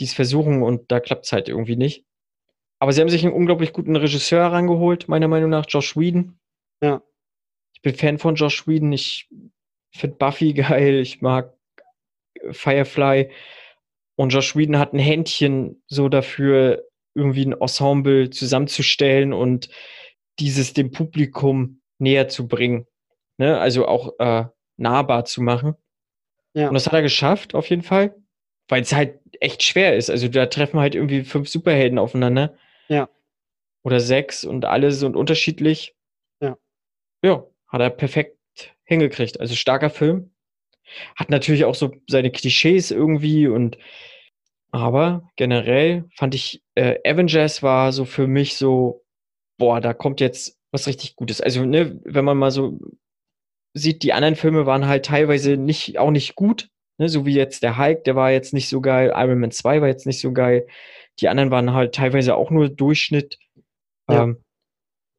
[0.00, 2.04] es versuchen und da klappt es halt irgendwie nicht.
[2.78, 6.38] Aber sie haben sich einen unglaublich guten Regisseur herangeholt, meiner Meinung nach, Josh Whedon.
[6.82, 7.02] Ja.
[7.74, 8.92] Ich bin Fan von Josh Whedon.
[8.92, 9.28] Ich
[9.92, 11.00] finde Buffy geil.
[11.00, 11.54] Ich mag
[12.50, 13.30] Firefly.
[14.16, 19.68] Und Josh Whedon hat ein Händchen so dafür, irgendwie ein Ensemble zusammenzustellen und
[20.38, 22.86] dieses dem Publikum näher zu bringen.
[23.40, 23.58] Ne?
[23.58, 24.44] Also auch äh,
[24.76, 25.74] nahbar zu machen.
[26.52, 26.68] Ja.
[26.68, 28.14] Und das hat er geschafft, auf jeden Fall.
[28.68, 30.10] Weil es halt echt schwer ist.
[30.10, 32.54] Also da treffen halt irgendwie fünf Superhelden aufeinander.
[32.88, 33.08] Ja.
[33.82, 35.94] Oder sechs und alle sind unterschiedlich.
[36.42, 36.58] Ja.
[37.24, 38.36] Ja, hat er perfekt
[38.84, 39.40] hingekriegt.
[39.40, 40.32] Also starker Film.
[41.16, 43.78] Hat natürlich auch so seine Klischees irgendwie und
[44.70, 49.02] aber generell fand ich, äh, Avengers war so für mich so,
[49.56, 51.40] boah, da kommt jetzt was richtig Gutes.
[51.40, 52.78] Also, ne, wenn man mal so
[53.74, 56.68] sieht, die anderen Filme waren halt teilweise nicht, auch nicht gut,
[56.98, 59.80] ne, so wie jetzt der Hulk, der war jetzt nicht so geil, Iron Man 2
[59.80, 60.66] war jetzt nicht so geil,
[61.20, 63.38] die anderen waren halt teilweise auch nur Durchschnitt.
[64.10, 64.24] Ja.
[64.24, 64.42] Ähm,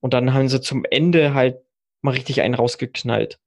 [0.02, 1.58] und dann haben sie zum Ende halt
[2.02, 3.40] mal richtig einen rausgeknallt.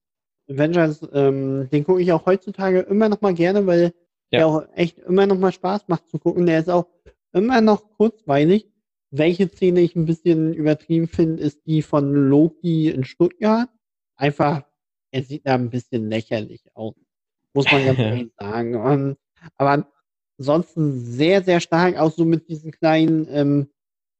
[0.48, 3.92] Avengers, ähm, den gucke ich auch heutzutage immer noch mal gerne, weil
[4.30, 4.38] Ja.
[4.40, 6.46] der auch echt immer noch mal Spaß macht zu gucken.
[6.46, 6.86] Der ist auch
[7.32, 8.68] immer noch kurzweilig.
[9.10, 13.68] Welche Szene ich ein bisschen übertrieben finde, ist die von Loki in Stuttgart.
[14.16, 14.64] Einfach,
[15.14, 16.94] er sieht da ein bisschen lächerlich aus.
[17.54, 18.74] Muss man ganz ehrlich sagen.
[18.74, 19.16] Ähm,
[19.56, 19.88] aber
[20.38, 23.68] ansonsten sehr, sehr stark, auch so mit diesen kleinen ähm,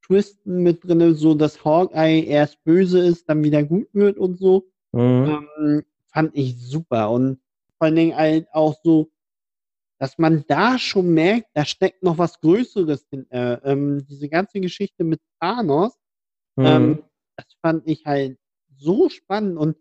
[0.04, 4.66] Twisten mit drin, so dass Hawkeye erst böse ist, dann wieder gut wird und so
[4.92, 5.48] Mhm.
[5.58, 7.10] ähm, fand ich super.
[7.10, 7.40] Und
[7.78, 9.10] vor allen Dingen halt auch so,
[9.98, 13.64] dass man da schon merkt, da steckt noch was Größeres hinter.
[13.64, 15.94] Ähm, diese ganze Geschichte mit Thanos,
[16.56, 16.66] Mhm.
[16.66, 17.04] ähm,
[17.36, 18.38] das fand ich halt
[18.76, 19.76] so spannend und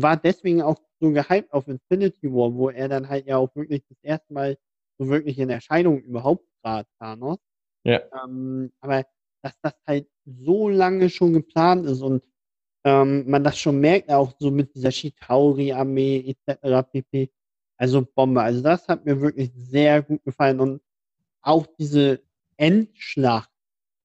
[0.00, 3.82] war deswegen auch so gehypt auf Infinity War, wo er dann halt ja auch wirklich
[3.88, 4.56] das erste Mal
[4.98, 7.38] so wirklich in Erscheinung überhaupt trat, Thanos.
[7.84, 8.00] Ja.
[8.24, 9.04] Ähm, aber
[9.42, 12.22] dass das halt so lange schon geplant ist und
[12.84, 16.88] ähm, man das schon merkt, auch so mit dieser Chitauri-Armee etc.
[16.90, 17.30] pp.
[17.76, 18.40] Also Bombe.
[18.40, 20.82] Also das hat mir wirklich sehr gut gefallen und
[21.42, 22.22] auch diese
[22.56, 23.50] Endschlacht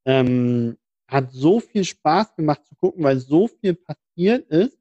[0.06, 0.78] ähm,
[1.08, 4.77] hat so viel Spaß gemacht zu gucken, weil so viel passiert ist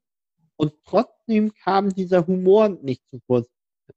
[0.57, 3.47] und trotzdem kam dieser Humor nicht zu kurz.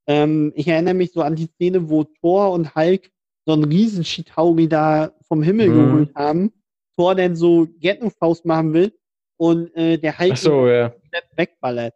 [0.07, 3.11] Ähm, ich erinnere mich so an die Szene, wo Thor und Hulk
[3.47, 5.75] so einen riesen Chitauri da vom Himmel Mhm.
[5.75, 6.53] geholt haben.
[6.97, 8.93] Thor dann so Ghetto-Faust machen will
[9.37, 10.95] und äh, der Hulk so, ja.
[11.35, 11.95] wegballert.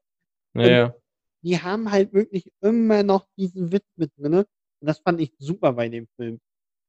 [0.55, 0.95] Ja.
[1.43, 4.47] Die haben halt wirklich immer noch diesen Witz mit drinne
[4.81, 6.41] und das fand ich super bei dem Film.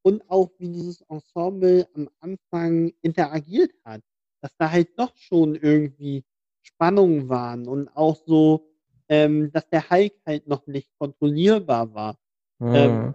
[0.02, 4.02] Und auch wie dieses Ensemble am Anfang interagiert hat,
[4.42, 6.24] dass da halt doch schon irgendwie
[6.66, 8.68] Spannungen waren und auch so,
[9.08, 12.18] ähm, dass der Hulk halt noch nicht kontrollierbar war.
[12.60, 13.14] Ähm, Mhm.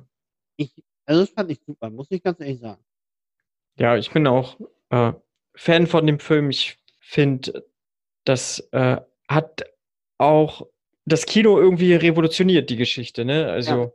[0.57, 2.83] Ich, also das fand ich super, muss ich ganz ehrlich sagen.
[3.79, 4.59] Ja, ich bin auch
[4.91, 5.13] äh,
[5.55, 6.51] Fan von dem Film.
[6.51, 7.67] Ich finde,
[8.25, 8.99] das äh,
[9.29, 9.65] hat
[10.19, 10.67] auch
[11.07, 13.51] das Kino irgendwie revolutioniert, die Geschichte, ne?
[13.51, 13.93] Also, Ja.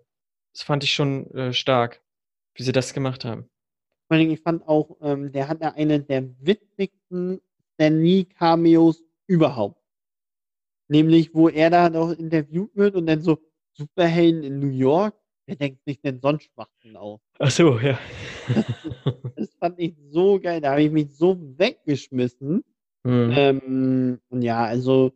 [0.54, 2.02] das fand ich schon äh, stark,
[2.56, 3.48] wie sie das gemacht haben.
[4.08, 7.42] Vor Dingen, ich fand auch, ähm, der hat ja eine der witzigsten
[7.74, 9.82] Stan Lee-Cameos überhaupt.
[10.88, 13.40] Nämlich, wo er da noch interviewt wird und dann so
[13.74, 15.16] Superhelden in New York,
[15.48, 17.20] wer denkt sich denn sonst Schwachsinn aus?
[17.40, 18.00] Ach so, ja.
[19.36, 22.64] Das fand ich so geil, da habe ich mich so weggeschmissen.
[23.04, 23.32] Mhm.
[23.36, 25.12] Ähm, und ja, also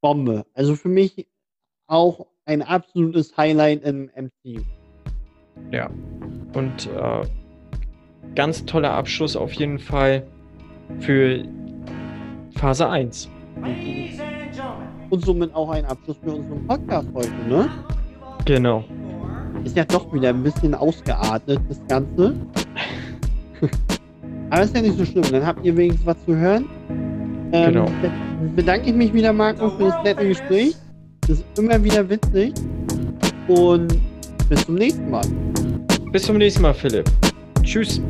[0.00, 0.44] Bombe.
[0.54, 1.26] Also für mich
[1.86, 4.62] auch ein absolutes Highlight im MCU.
[5.70, 5.90] Ja.
[6.54, 7.26] Und äh,
[8.34, 10.26] ganz toller Abschluss auf jeden Fall
[11.00, 11.44] für
[12.58, 13.28] Phase 1.
[13.62, 17.68] Ladies and gentlemen, Und somit auch ein Abschluss für unseren Podcast heute, ne?
[18.44, 18.84] Genau.
[19.64, 22.34] Ist ja doch wieder ein bisschen ausgeartet, das Ganze.
[24.50, 26.64] Aber ist ja nicht so schlimm, dann habt ihr wenigstens was zu hören.
[27.52, 27.84] Ähm, Genau.
[28.02, 28.10] be-
[28.56, 30.74] Bedanke ich mich wieder, Marco, für das nette Gespräch.
[31.22, 32.54] Das ist immer wieder witzig.
[33.48, 33.98] Und
[34.48, 35.24] bis zum nächsten Mal.
[36.12, 37.10] Bis zum nächsten Mal, Philipp.
[37.62, 38.00] Tschüss.